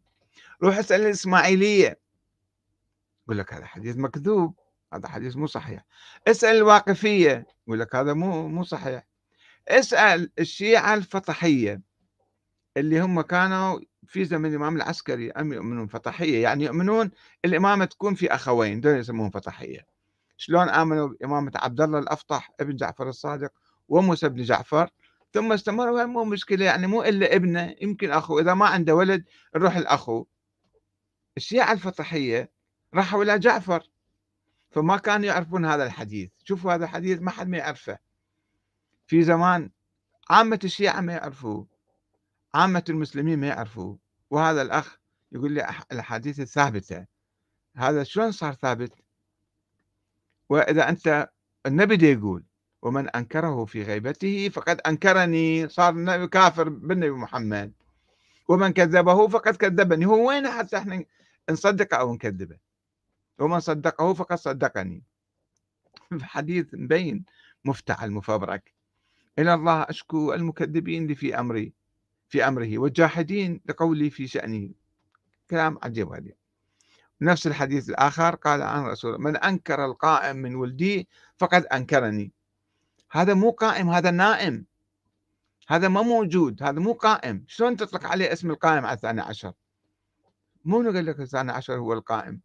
روح 0.64 0.78
اسأل 0.78 1.02
الإسماعيلية. 1.02 2.00
يقول 3.24 3.38
لك 3.38 3.54
هذا 3.54 3.66
حديث 3.66 3.98
مكذوب 3.98 4.60
هذا 4.94 5.08
حديث 5.08 5.36
مو 5.36 5.48
صحيح. 5.48 5.86
اسأل 6.28 6.56
الواقفية 6.56 7.48
يقول 7.68 7.80
لك 7.80 7.96
هذا 7.96 8.14
مو 8.14 8.48
مو 8.48 8.64
صحيح. 8.64 9.08
اسأل 9.68 10.32
الشيعة 10.40 10.94
الفطحية 10.94 11.82
اللي 12.78 13.00
هم 13.00 13.22
كانوا 13.22 13.80
في 14.08 14.26
زمن 14.26 14.50
الإمام 14.50 14.76
العسكري 14.76 15.32
أم 15.32 15.54
يؤمنون 15.54 15.88
فطحية 15.88 16.44
يعني 16.44 16.64
يؤمنون 16.64 17.12
الإمامة 17.46 17.86
تكون 17.86 18.16
في 18.16 18.36
أخوين 18.36 18.82
دول 18.82 18.98
يسمون 18.98 19.30
فطحية 19.30 19.88
شلون 20.38 20.70
آمنوا 20.70 21.08
بإمامة 21.08 21.52
عبد 21.56 21.82
الله 21.82 22.00
الأفطح 22.00 22.52
ابن 22.60 22.76
جعفر 22.76 23.10
الصادق 23.10 23.54
وموسى 23.88 24.30
بن 24.30 24.44
جعفر؟ 24.44 24.90
ثم 25.34 25.52
استمروا 25.52 26.06
مو 26.06 26.24
مشكلة 26.24 26.66
يعني 26.66 26.88
مو 26.88 27.04
إلا 27.04 27.36
ابنه 27.36 27.76
يمكن 27.82 28.12
أخو. 28.12 28.40
إذا 28.40 28.54
ما 28.54 28.66
عنده 28.66 28.96
ولد 28.96 29.24
نروح 29.56 29.78
الأخو. 29.78 30.26
الشيعة 31.38 31.72
الفطحية 31.72 32.52
راحوا 32.94 33.24
إلى 33.24 33.40
جعفر. 33.40 33.90
فما 34.72 34.98
كانوا 34.98 35.26
يعرفون 35.26 35.66
هذا 35.66 35.86
الحديث. 35.86 36.30
شوفوا 36.44 36.74
هذا 36.74 36.86
الحديث 36.86 37.22
ما 37.22 37.32
حد 37.32 37.48
ما 37.48 37.58
يعرفه. 37.58 37.98
في 39.08 39.24
زمان 39.24 39.70
عامة 40.30 40.60
الشيعة 40.64 41.02
ما 41.02 41.14
يعرفوه. 41.14 41.68
عامة 42.56 42.84
المسلمين 42.90 43.40
ما 43.40 43.48
يعرفوه. 43.48 43.98
وهذا 44.30 44.62
الأخ 44.62 44.98
يقول 45.32 45.52
لي 45.52 45.70
الأحاديث 45.92 46.40
الثابتة. 46.40 47.06
هذا 47.76 48.04
شلون 48.04 48.32
صار 48.32 48.54
ثابت؟ 48.54 48.94
وإذا 50.50 50.90
أنت 50.90 51.30
النبي 51.66 51.96
دي 51.96 52.12
يقول 52.12 52.44
ومن 52.82 53.10
أنكره 53.10 53.66
في 53.66 53.84
غيبته 53.84 54.50
فقد 54.50 54.82
أنكرني. 54.88 55.68
صار 55.68 56.26
كافر 56.26 56.70
بالنبي 56.70 57.12
محمد. 57.12 57.74
ومن 58.48 58.74
كذبه 58.74 59.28
فقد 59.28 59.56
كذبني. 59.56 60.06
هو 60.06 60.28
وين 60.28 60.50
حتى 60.50 60.78
إحنا 60.78 61.06
نصدق 61.50 61.96
أو 61.96 62.14
نكذبه؟ 62.14 62.58
ومن 63.40 63.60
صدقه 63.60 64.14
فقد 64.14 64.38
صدقني. 64.38 65.04
حديث 66.22 66.74
مبين 66.74 67.26
مفتعل 67.66 68.12
مفبرك. 68.12 68.74
إلى 69.40 69.54
الله 69.54 69.82
أشكو 69.82 70.34
المكذبين 70.34 71.04
اللي 71.04 71.16
في 71.16 71.40
أمري. 71.40 71.85
في 72.36 72.48
أمره 72.48 72.78
والجاحدين 72.78 73.62
لقولي 73.66 74.10
في 74.10 74.28
شأنه. 74.28 74.70
كلام 75.50 75.80
عجيب 75.84 76.12
هذا. 76.12 76.32
نفس 77.22 77.48
الحديث 77.48 77.90
الآخر 77.90 78.36
قال 78.36 78.62
عن 78.62 78.86
رسول 78.86 79.22
من 79.22 79.38
أنكر 79.38 79.86
القائم 79.86 80.36
من 80.36 80.56
ولدي 80.56 81.08
فقد 81.38 81.66
أنكرني. 81.66 82.32
هذا 83.12 83.34
مو 83.34 83.52
قائم 83.52 83.90
هذا 83.90 84.12
نائم. 84.12 84.66
هذا 85.68 85.88
ما 85.88 86.02
موجود 86.02 86.64
هذا 86.64 86.80
مو 86.80 86.94
قائم. 86.94 87.46
شلون 87.48 87.78
تطلق 87.78 88.06
عليه 88.06 88.34
اسم 88.34 88.52
القائم 88.52 88.86
على 88.86 88.96
الثاني 88.96 89.22
عشر؟ 89.22 89.54
مو 90.66 90.82
نقول 90.82 91.06
لك 91.06 91.20
الثاني 91.20 91.52
عشر 91.52 91.78
هو 91.78 91.94
القائم. 91.94 92.42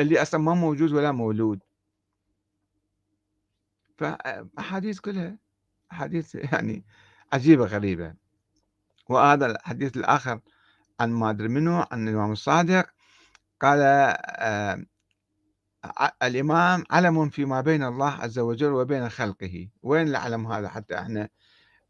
اللي 0.00 0.22
أصلا 0.22 0.40
ما 0.40 0.54
موجود 0.54 0.92
ولا 0.92 1.12
مولود. 1.12 1.60
فأحاديث 3.96 5.00
كلها 5.00 5.38
أحاديث 5.92 6.34
يعني 6.34 6.84
عجيبة 7.32 7.64
غريبة. 7.64 8.21
وهذا 9.12 9.46
الحديث 9.46 9.96
الآخر 9.96 10.40
عن 11.00 11.10
ما 11.10 11.30
أدري 11.30 11.48
منه 11.48 11.86
عن 11.90 12.08
الإمام 12.08 12.32
الصادق. 12.32 12.86
قال 13.60 13.78
آه 13.82 14.84
الإمام 16.22 16.84
علم 16.90 17.28
فيما 17.28 17.60
بين 17.60 17.82
الله 17.82 18.10
عز 18.10 18.38
وجل 18.38 18.72
وبين 18.72 19.08
خلقه. 19.08 19.68
وين 19.82 20.08
العلم 20.08 20.52
هذا 20.52 20.68
حتى 20.68 20.98
إحنا 20.98 21.28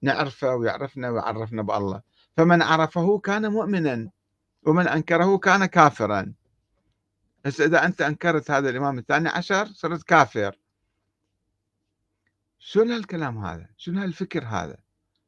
نعرفه 0.03 0.55
ويعرفنا 0.55 1.11
ويعرفنا 1.11 1.63
بالله؟ 1.63 2.03
فمن 2.37 2.63
عرفه 2.63 3.19
كان 3.19 3.53
مؤمنا 3.53 4.11
ومن 4.63 4.89
أنكره 4.89 5.39
كان 5.39 5.67
كافرا. 5.67 6.35
بس 7.45 7.61
إذا 7.61 7.85
أنت 7.85 8.03
أنكرت 8.03 8.51
هذا 8.51 8.71
الإمام 8.71 8.99
الثاني 8.99 9.29
عشر 9.29 9.67
صرت 9.67 10.03
كافر. 10.03 10.59
شنو 12.59 12.95
هالكلام 12.95 13.45
هذا؟ 13.45 13.69
شنو 13.77 14.01
هالفكر 14.01 14.45
هذا؟ 14.45 14.77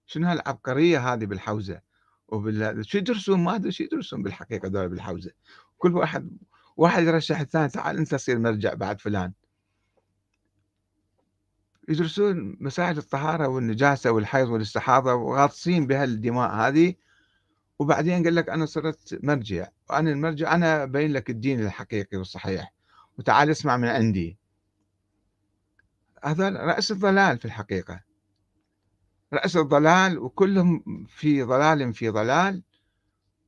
شنو 0.07 0.29
هالعبقرية 0.29 1.13
هذه 1.13 1.25
بالحوزة؟ 1.25 1.81
وبال 2.29 2.87
شو 2.87 2.99
يدرسون؟ 2.99 3.45
ما 3.45 3.55
أدري 3.55 3.73
شو 3.73 3.85
يدرسون 3.85 4.23
بالحقيقة 4.23 4.69
دول 4.69 4.89
بالحوزة. 4.89 5.31
كل 5.79 5.97
واحد 5.97 6.39
واحد 6.77 7.03
يرشح 7.03 7.41
الثاني 7.41 7.69
تعال 7.69 7.97
أنت 7.97 8.11
تصير 8.11 8.39
مرجع 8.39 8.75
بعد 8.75 9.01
فلان. 9.01 9.33
يدرسون 11.89 12.57
مسائل 12.61 12.99
الطهارة 12.99 13.49
والنجاسة 13.49 14.11
والحيض 14.11 14.49
والاستحاضة 14.49 15.15
وغاطسين 15.15 15.87
بهالدماء 15.87 16.51
هذه. 16.51 16.95
وبعدين 17.79 18.25
قال 18.25 18.35
لك 18.35 18.49
أنا 18.49 18.67
صرت 18.67 19.19
مرجع. 19.23 19.69
وأنا 19.91 20.11
المرجع 20.11 20.55
أنا 20.55 20.83
أبين 20.83 21.13
لك 21.13 21.31
الدين 21.31 21.61
الحقيقي 21.61 22.17
والصحيح. 22.17 22.73
وتعال 23.19 23.51
اسمع 23.51 23.77
من 23.77 23.89
عندي. 23.89 24.39
هذا 26.25 26.49
رأس 26.51 26.91
الضلال 26.93 27.39
في 27.39 27.45
الحقيقة. 27.45 28.14
رأس 29.35 29.57
الضلال 29.57 30.19
وكلهم 30.19 30.85
في 31.09 31.43
ضلال 31.43 31.95
في 31.95 32.09
ضلال 32.09 32.63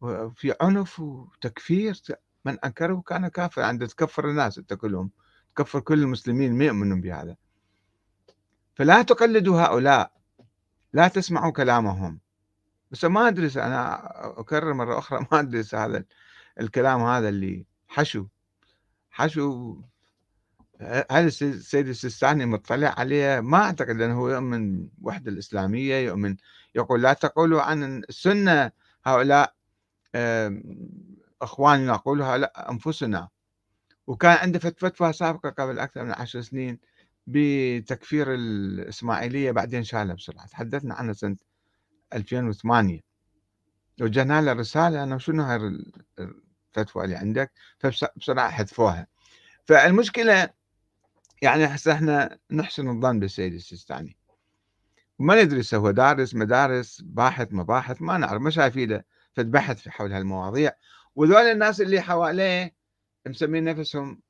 وفي 0.01 0.55
عنف 0.61 1.01
وتكفير. 1.01 2.01
من 2.45 2.59
أنكره 2.65 3.03
كان 3.07 3.29
كافر. 3.29 3.63
عند 3.63 3.87
تكفر 3.87 4.31
الناس 4.31 4.59
أنت 4.59 4.75
كلهم. 4.75 5.11
تكفر 5.55 5.81
كل 5.81 6.03
المسلمين 6.03 6.59
ما 6.59 6.65
يؤمنون 6.65 7.01
بهذا. 7.01 7.37
فلا 8.75 9.03
تقلدوا 9.03 9.61
هؤلاء. 9.63 10.13
لا 10.93 11.09
تسمعوا 11.09 11.53
كلامهم. 11.53 12.21
بس 12.91 13.05
ما 13.05 13.29
أدرس 13.29 13.57
أنا 13.57 14.01
أكرر 14.41 14.73
مرة 14.75 14.99
أخرى 14.99 15.19
ما 15.33 15.41
أدرس 15.41 15.75
هذا 15.75 16.05
الكلام 16.61 17.01
هذا 17.03 17.29
اللي 17.29 17.67
حشو. 17.89 18.27
حشو 19.11 19.77
هل 20.81 21.27
السيد 21.27 21.89
السيستاني 21.89 22.47
مطلع 22.47 22.95
عليه؟ 22.99 23.41
ما 23.41 23.59
أعتقد 23.59 24.01
أنه 24.01 24.15
هو 24.21 24.29
يؤمن 24.29 24.87
بالوحدة 24.87 25.31
الإسلامية 25.31 25.97
يؤمن 25.97 26.37
يقول 26.75 27.03
لا 27.03 27.13
تقولوا 27.13 27.63
عن 27.63 28.03
السنة 28.09 28.71
هؤلاء 29.05 29.55
أخواننا 31.43 31.93
نقولها 31.93 32.39
لا 32.39 32.71
أنفسنا. 32.71 33.29
وكان 34.07 34.37
عنده 34.37 34.59
فتوى 34.59 35.13
سابقة 35.13 35.51
قبل 35.51 35.79
أكثر 35.79 36.05
من 36.05 36.13
عشر 36.13 36.41
سنين 36.41 36.79
بتكفير 37.27 38.35
الإسماعيلية 38.35 39.51
بعدين 39.51 39.85
شالها 39.85 40.15
بسرعة. 40.15 40.47
تحدثنا 40.47 40.95
عنها 40.95 41.13
سنة 41.13 41.37
2008 42.13 43.01
وجهنا 44.01 44.43
له 44.43 44.53
رسالة 44.53 45.03
أنه 45.03 45.19
شنو 45.19 45.43
هاي 45.43 45.79
الفتوى 46.77 47.05
اللي 47.05 47.17
عندك؟ 47.17 47.53
فبسرعة 47.79 48.51
حذفوها. 48.51 49.07
فالمشكلة 49.65 50.56
يعني 51.43 51.65
هسه 51.65 51.93
إحنا 51.93 52.39
نحسن 52.51 52.89
الظن 52.89 53.21
بالسيد 53.21 53.55
السيستاني 53.55 54.17
ما 55.19 55.43
ندري 55.43 55.63
هو 55.75 55.91
دارس 55.91 56.35
مدارس 56.35 57.01
باحث 57.01 57.49
مباحث 57.53 58.03
ما 58.03 58.19
نعرف 58.19 58.43
ما 58.43 58.51
شايف 58.51 58.77
له 58.77 59.03
فد 59.37 59.51
بحث 59.51 59.81
في 59.81 59.91
حول 59.91 60.13
هالمواضيع. 60.13 60.73
وذول 61.15 61.43
الناس 61.43 61.81
اللي 61.81 62.01
حواليه 62.01 62.75
مسمين 63.27 63.65
نفسهم 63.65 64.23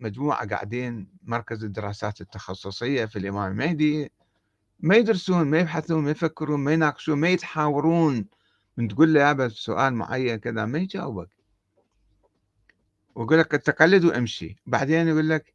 مجموعة 0.00 0.48
قاعدين 0.48 1.08
مركز 1.22 1.64
الدراسات 1.64 2.20
التخصصية 2.20 3.04
في 3.04 3.18
الإمام 3.18 3.52
المهدي. 3.52 4.12
ما 4.80 4.96
يدرسون 4.96 5.46
ما 5.46 5.58
يبحثون 5.58 6.04
ما 6.04 6.10
يفكرون 6.10 6.60
ما 6.60 6.72
يناقشون 6.72 7.18
ما 7.18 7.28
يتحاورون. 7.28 8.26
من 8.76 8.88
تقول 8.88 9.14
له 9.14 9.20
يا 9.20 9.48
سؤال 9.48 9.94
معين 9.94 10.36
كذا 10.36 10.64
ما 10.64 10.78
يجاوبك. 10.78 11.37
ويقول 13.18 13.38
لك 13.38 13.50
تقلد 13.50 14.04
وامشي 14.04 14.56
بعدين 14.66 15.08
يقول 15.08 15.28
لك 15.28 15.54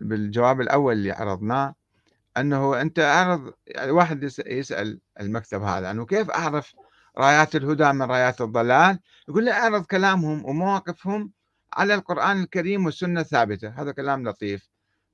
بالجواب 0.00 0.60
الأول 0.60 0.92
اللي 0.92 1.12
عرضناه 1.12 1.74
أنه 2.36 2.80
أنت 2.80 2.98
أعرض 2.98 3.52
يعني 3.66 3.90
واحد 3.90 4.22
يسأل 4.46 5.00
المكتب 5.20 5.62
هذا 5.62 5.90
أنه 5.90 6.06
كيف 6.06 6.30
أعرف 6.30 6.74
رايات 7.18 7.56
الهدى 7.56 7.92
من 7.92 8.02
رايات 8.02 8.40
الضلال؟ 8.40 8.98
يقول 9.28 9.44
له 9.44 9.52
أعرض 9.52 9.84
كلامهم 9.84 10.44
ومواقفهم 10.44 11.32
على 11.72 11.94
القرآن 11.94 12.42
الكريم 12.42 12.86
والسنة 12.86 13.20
الثابتة. 13.20 13.68
هذا 13.68 13.92
كلام 13.92 14.28
لطيف. 14.28 14.68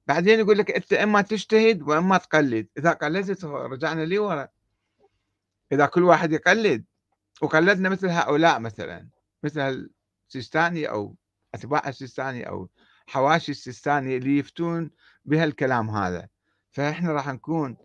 بعدين 0.07 0.39
يقول 0.39 0.59
لك 0.59 0.71
أنت 0.71 0.93
إما 0.93 1.23
تجتهد 1.23 1.83
وإما 1.83 2.19
تقلد. 2.19 2.67
إذا 2.79 2.93
قلدت 2.93 3.45
رجعنا 3.45 4.03
لي 4.05 4.19
ورا. 4.19 4.49
إذا 5.73 5.87
كل 5.87 6.05
واحد 6.05 6.33
يقلد 6.33 6.85
وقلدنا 7.43 7.89
مثل 7.89 8.09
هؤلاء 8.09 8.59
مثلا 8.59 9.09
مثل 9.43 9.91
السيستاني 10.29 10.89
أو 10.89 11.17
أتباع 11.55 11.89
السيستاني 11.89 12.49
أو 12.49 12.69
حواشي 13.07 13.53
السيستاني 13.53 14.17
اللي 14.17 14.39
يفتون 14.39 14.91
بهالكلام 15.25 15.91
هذا. 15.91 16.29
فإحنا 16.71 17.13
راح 17.13 17.29
نكون 17.29 17.77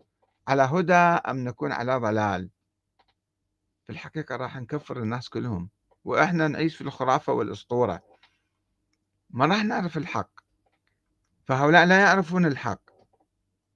على 0.48 0.62
هدى 0.62 0.92
أم 0.92 1.44
نكون 1.44 1.72
على 1.72 1.96
ضلال؟ 1.96 2.50
في 3.86 3.92
الحقيقة 3.92 4.36
راح 4.36 4.56
نكفر 4.56 5.02
الناس 5.02 5.28
كلهم 5.28 5.68
وإحنا 6.04 6.48
نعيش 6.48 6.76
في 6.76 6.80
الخرافة 6.80 7.32
والأسطورة. 7.32 8.02
ما 9.30 9.46
راح 9.46 9.64
نعرف 9.64 9.96
الحق. 9.96 10.30
فهؤلاء 11.46 11.84
لا 11.86 12.00
يعرفون 12.00 12.46
الحق. 12.46 12.80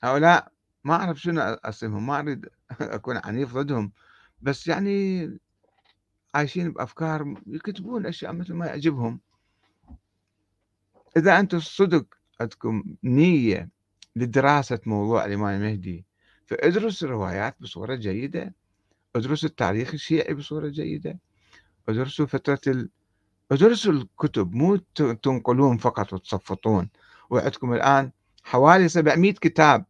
هؤلاء 0.03 0.53
ما 0.85 0.95
أعرف 0.95 1.21
شنو 1.21 1.41
أصيبهم 1.41 2.07
ما 2.07 2.19
أريد 2.19 2.49
أكون 2.81 3.21
عنيف 3.25 3.55
ضدهم. 3.55 3.93
بس 4.41 4.67
يعني 4.67 5.39
عايشين 6.35 6.73
بأفكار 6.73 7.35
يكتبون 7.47 8.07
أشياء 8.07 8.33
مثل 8.33 8.55
ما 8.55 8.67
يعجبهم. 8.67 9.21
إذا 11.17 11.41
أنتم 11.41 11.61
صدق 11.61 12.05
عندكم 12.41 12.85
نية 13.05 13.71
لدراسة 14.17 14.81
موضوع 14.87 15.25
الإمام 15.25 15.63
المهدي 15.63 16.07
فادرسوا 16.47 17.09
الروايات 17.09 17.57
بصورة 17.61 17.95
جيدة 17.95 18.55
ادرسوا 19.17 19.49
التاريخ 19.49 19.95
الشيعي 19.95 20.35
بصورة 20.35 20.69
جيدة 20.69 21.19
ادرسوا 21.89 22.27
فترة 22.27 22.61
ال... 22.67 22.91
ادرسوا 23.53 23.93
الكتب 23.93 24.55
مو 24.55 24.77
تنقلون 25.23 25.77
فقط 25.77 26.13
وتصفطون. 26.13 26.91
وعندكم 27.31 27.73
الآن 27.73 28.13
حوالي 28.45 28.89
700 28.89 29.33
كتاب. 29.33 29.85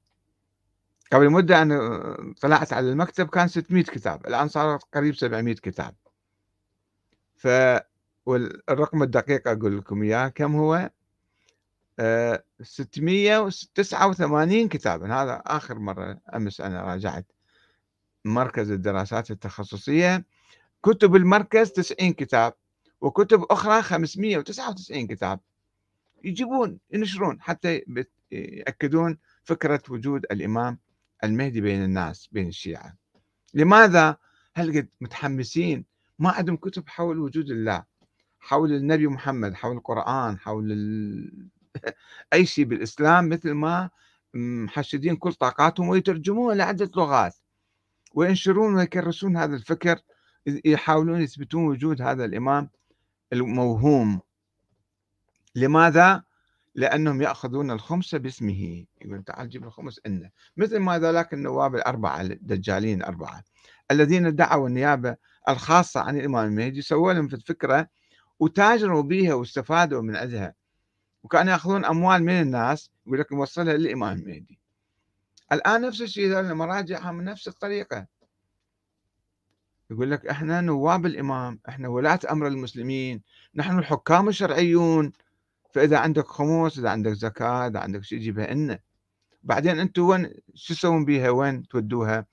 قبل 1.13 1.31
مدة 1.31 1.63
أنا 1.63 2.35
طلعت 2.41 2.73
على 2.73 2.91
المكتب 2.91 3.29
كان 3.29 3.49
600 3.49 3.83
كتاب 3.83 4.27
الآن 4.27 4.49
صارت 4.49 4.83
قريب 4.95 5.15
700 5.15 5.55
كتاب. 5.55 5.95
ف 7.37 7.49
والرقم 8.27 9.03
الدقيق 9.03 9.49
أقول 9.49 9.79
لكم 9.79 10.03
إياه 10.03 10.29
كم 10.29 10.57
هو؟ 10.57 10.91
689 12.63 14.69
كتابا. 14.69 15.15
هذا 15.15 15.43
آخر 15.47 15.79
مرة 15.79 16.21
أمس 16.35 16.61
أنا 16.61 16.83
راجعت 16.83 17.27
مركز 18.25 18.71
الدراسات 18.71 19.31
التخصصية. 19.31 20.25
كتب 20.83 21.17
المركز 21.17 21.71
90 21.71 22.13
كتاب 22.13 22.55
وكتب 23.01 23.43
أخرى 23.43 23.83
599 23.83 25.07
كتاب. 25.07 25.41
يجيبون 26.25 26.79
ينشرون 26.91 27.41
حتى 27.41 27.83
يأكدون 28.33 29.19
فكرة 29.45 29.83
وجود 29.89 30.27
الإمام 30.31 30.79
المهدي 31.25 31.61
بين 31.61 31.85
الناس 31.85 32.29
بين 32.33 32.49
الشيعة. 32.49 32.97
لماذا 33.55 34.17
هل 34.55 34.79
قد 34.79 34.89
متحمسين؟ 35.01 35.85
ما 36.19 36.31
عندهم 36.31 36.57
كتب 36.57 36.89
حول 36.89 37.19
وجود 37.19 37.51
الله 37.51 37.85
حول 38.41 38.73
النبي 38.73 39.07
محمد 39.07 39.55
حول 39.55 39.77
القرآن 39.77 40.39
حول 40.39 40.73
اي 42.33 42.47
شيء 42.47 42.65
بالإسلام 42.65 43.29
مثل 43.29 43.53
ما 43.53 43.91
محشدين 44.35 45.17
كل 45.17 45.33
طاقاتهم 45.33 45.89
ويترجموه 45.89 46.55
لعدة 46.55 46.91
لغات. 46.97 47.35
وينشرون 48.15 48.75
ويكرسون 48.75 49.37
هذا 49.37 49.57
الفكر 49.57 49.99
يحاولون 50.65 51.21
يثبتون 51.21 51.65
وجود 51.67 52.03
هذا 52.03 52.25
الإمام 52.25 52.71
الموهوم. 53.33 54.21
لماذا؟ 55.55 56.23
لأنهم 56.75 57.23
يأخذون 57.23 57.71
الخمس 57.71 58.15
باسمه. 58.15 58.85
يقول 59.03 59.23
تعال 59.23 59.49
جيب 59.49 59.65
الخمس 59.65 60.01
إنه 60.07 60.31
مثل 60.57 60.79
ما 60.79 60.99
ذلك 60.99 61.35
النواب 61.35 61.75
الأربعة 61.75 62.21
الدجالين 62.21 62.99
الأربعة 62.99 63.45
الذين 63.91 64.27
ادعوا 64.27 64.69
النيابة 64.69 65.17
الخاصة 65.49 66.01
عن 66.01 66.17
الإمام 66.17 66.47
المهدي 66.47 66.83
سووا 66.83 67.13
لهم 67.13 67.29
في 67.29 67.35
الفكرة 67.35 67.89
وتاجروا 68.41 69.03
بها 69.03 69.35
واستفادوا 69.35 70.03
من 70.03 70.17
عندها 70.17 70.55
وكانوا 71.29 71.53
ياخذون 71.53 71.85
أموال 71.85 72.25
من 72.25 72.41
الناس 72.41 72.91
يقول 73.07 73.21
لك 73.21 73.33
نوصلها 73.33 73.75
للإمام 73.75 74.19
المهدي 74.19 74.59
الآن 75.53 75.81
نفس 75.81 76.03
الشيء 76.03 76.41
المراجع 76.41 77.13
من 77.13 77.25
نفس 77.25 77.49
الطريقة. 77.49 78.07
يقول 79.91 80.11
لك 80.11 80.27
إحنا 80.27 80.61
نواب 80.61 81.07
الإمام 81.07 81.61
إحنا 81.69 81.89
ولاة 81.89 82.19
أمر 82.31 82.47
المسلمين 82.47 83.23
نحن 83.55 83.79
الحكام 83.79 84.29
الشرعيون. 84.29 85.13
فإذا 85.75 85.99
عندك 85.99 86.27
خمس 86.27 86.79
إذا 86.79 86.91
عندك 86.91 87.13
زكاة 87.13 87.67
إذا 87.67 87.81
عندك 87.81 88.03
شيء 88.05 88.19
جيبها 88.19 88.55
لنا 88.55 88.79
بعدين 89.43 89.79
أنتم 89.79 90.03
وين 90.03 90.35
شو 90.55 90.75
تسوون 90.75 91.05
بها 91.05 91.31
وين 91.31 91.69
تودوها؟ 91.69 92.27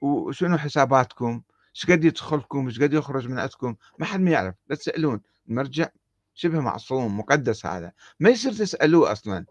وشنو 0.00 0.58
حساباتكم؟ 0.58 1.42
إيش 1.76 1.90
قد 1.90 2.04
يدخلكم؟ 2.04 2.66
إيش 2.66 2.80
قد 2.80 2.92
يخرج 2.92 3.28
من 3.28 3.38
عندكم؟ 3.38 3.76
ما 3.98 4.06
حد 4.06 4.20
ما 4.20 4.30
يعرف. 4.30 4.54
لا 4.68 4.76
تسألون. 4.76 5.20
المرجع 5.48 5.88
شبه 6.34 6.60
معصوم 6.60 7.18
مقدس 7.18 7.66
هذا. 7.66 7.92
ما 8.20 8.30
يصير 8.30 8.52
تسألوه 8.52 9.12
أصلا 9.12 9.46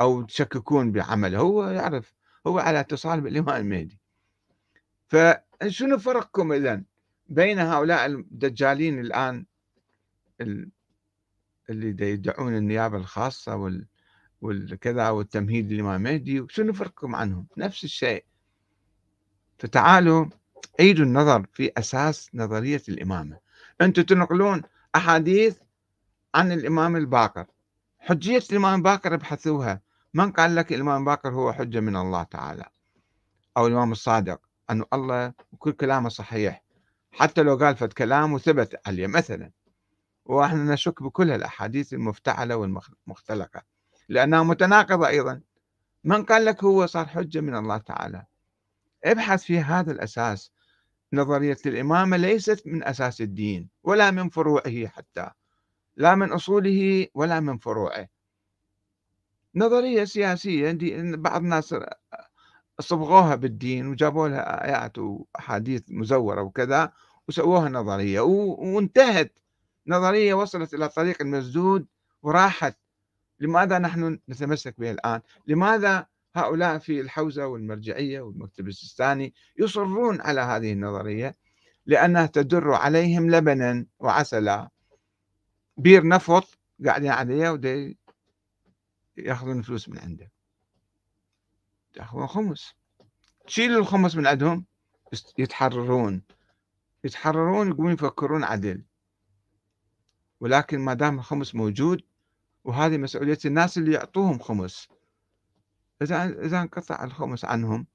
أو 0.00 0.22
تشككون 0.22 0.92
بعمله 0.92 1.38
هو 1.38 1.68
يعرف 1.70 2.14
هو 2.46 2.58
على 2.58 2.80
اتصال 2.80 3.20
بالإمام 3.20 3.60
المهدي. 3.60 4.00
فشنو 5.08 5.98
فرقكم 5.98 6.52
إذا 6.52 6.82
بين 7.28 7.58
هؤلاء 7.58 8.06
الدجالين 8.06 9.00
الآن 9.00 9.46
اللي 11.70 12.10
يدعون 12.10 12.56
النيابة 12.56 12.96
الخاصة 12.96 13.56
وال 13.56 13.86
والكذا 14.40 15.10
والتمهيد 15.10 15.72
للإمام 15.72 16.06
المهدي 16.06 16.46
شنو 16.48 16.72
فرقكم 16.72 17.14
عنهم؟ 17.14 17.46
نفس 17.56 17.84
الشيء. 17.84 18.24
فتعالوا 19.58 20.26
عيدوا 20.80 21.04
النظر 21.04 21.46
في 21.52 21.72
أساس 21.78 22.30
نظرية 22.34 22.82
الإمامة. 22.88 23.38
أنتم 23.80 24.02
تنقلون 24.02 24.62
أحاديث 24.96 25.58
عن 26.34 26.52
الإمام 26.52 26.96
الباقر. 26.96 27.46
حجية 27.98 28.42
الإمام 28.50 28.78
الباقر 28.78 29.14
ابحثوها. 29.14 29.80
من 30.14 30.32
قال 30.32 30.54
لك 30.54 30.72
الإمام 30.72 31.00
الباقر 31.00 31.30
هو 31.30 31.52
حجة 31.52 31.80
من 31.80 31.96
الله 31.96 32.22
تعالى؟ 32.22 32.64
أو 33.56 33.66
الإمام 33.66 33.92
الصادق. 33.92 34.40
أنه 34.70 34.84
الله 34.92 35.32
وكل 35.52 35.72
كلامه 35.72 36.08
صحيح. 36.08 36.64
حتى 37.12 37.42
لو 37.42 37.56
قال 37.56 37.76
فد 37.76 37.92
كلام 37.92 38.32
وثبت 38.32 38.80
عليه. 38.86 39.06
مثلا 39.06 39.50
وإحنا 40.24 40.72
نشك 40.72 41.02
بكل 41.02 41.30
الأحاديث 41.30 41.92
المفتعلة 41.92 42.56
والمختلقة. 42.56 43.62
لأنها 44.08 44.42
متناقضة 44.42 45.08
أيضا. 45.08 45.40
من 46.04 46.24
قال 46.24 46.44
لك 46.44 46.64
هو 46.64 46.86
صار 46.86 47.06
حجة 47.06 47.40
من 47.40 47.56
الله 47.56 47.76
تعالى؟ 47.78 48.24
ابحث 49.04 49.42
في 49.42 49.60
هذا 49.60 49.92
الأساس. 49.92 50.52
نظرية 51.12 51.58
الإمامة 51.66 52.16
ليست 52.16 52.66
من 52.66 52.84
أساس 52.84 53.20
الدين 53.20 53.68
ولا 53.82 54.10
من 54.10 54.28
فروعه 54.28 54.86
حتى. 54.86 55.30
لا 55.96 56.14
من 56.14 56.32
أصوله 56.32 57.06
ولا 57.14 57.40
من 57.40 57.58
فروعه. 57.58 58.08
نظرية 59.54 60.04
سياسية 60.04 60.78
بعض 61.16 61.42
الناس 61.42 61.74
صبغوها 62.80 63.34
بالدين 63.34 63.86
وجابوا 63.86 64.28
لها 64.28 64.64
آيات 64.64 64.98
وأحاديث 64.98 65.82
مزورة 65.88 66.42
وكذا 66.42 66.92
وسووها 67.28 67.68
نظرية 67.68 68.20
وانتهت. 68.20 69.38
نظرية 69.86 70.34
وصلت 70.34 70.74
إلى 70.74 70.88
طريق 70.88 71.22
المسدود 71.22 71.86
وراحت. 72.22 72.76
لماذا 73.40 73.78
نحن 73.78 74.18
نتمسك 74.28 74.80
بها 74.80 74.90
الآن؟ 74.90 75.20
لماذا 75.46 76.06
هؤلاء 76.34 76.78
في 76.78 77.00
الحوزة 77.00 77.46
والمرجعية 77.46 78.20
والمكتب 78.20 78.68
السيستاني 78.68 79.34
يصرون 79.58 80.20
على 80.20 80.40
هذه 80.40 80.72
النظرية؟ 80.72 81.36
لأنها 81.86 82.26
تدر 82.26 82.72
عليهم 82.72 83.30
لبنا 83.30 83.86
وعسلا. 83.98 84.73
بير 85.76 86.08
نفط 86.08 86.58
قاعدين 86.86 87.10
عليه 87.10 87.50
ودي 87.50 87.98
ياخذون 89.16 89.62
فلوس 89.62 89.88
من 89.88 89.98
عنده. 89.98 90.30
ياخذون 91.96 92.26
خمس. 92.26 92.74
تشيل 93.46 93.76
الخمس 93.76 94.16
من 94.16 94.26
عندهم 94.26 94.64
يتحررون. 95.38 96.22
يتحررون 97.04 97.68
يقومون 97.68 97.92
يفكرون 97.92 98.44
عدل. 98.44 98.82
ولكن 100.40 100.80
ما 100.80 100.94
دام 100.94 101.18
الخمس 101.18 101.54
موجود 101.54 102.02
وهذه 102.64 102.96
مسؤولية 102.96 103.38
الناس 103.44 103.78
اللي 103.78 103.92
يعطوهم 103.92 104.38
خمس. 104.38 104.88
إذا 106.02 106.24
إذا 106.24 106.60
انقطع 106.60 107.04
الخمس 107.04 107.44
عنهم 107.44 107.86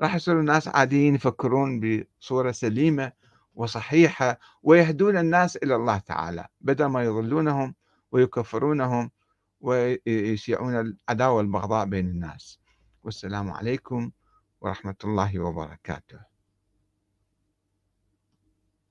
راح 0.00 0.14
يصيروا 0.14 0.40
الناس 0.40 0.68
عاديين 0.68 1.14
يفكرون 1.14 1.80
بصورة 1.80 2.52
سليمة 2.52 3.12
وصحيحة 3.54 4.38
ويهدون 4.62 5.16
الناس 5.16 5.56
إلى 5.56 5.76
الله 5.76 5.98
تعالى 5.98 6.46
بدل 6.60 6.86
ما 6.86 7.04
يضلونهم 7.04 7.74
ويكفرونهم 8.12 9.10
ويشيعون 9.60 10.80
العداوة 10.80 11.32
والبغضاء 11.36 11.86
بين 11.86 12.06
الناس. 12.06 12.60
والسلام 13.04 13.50
عليكم 13.50 14.10
ورحمة 14.60 14.96
الله 15.04 15.38
وبركاته. 15.38 16.31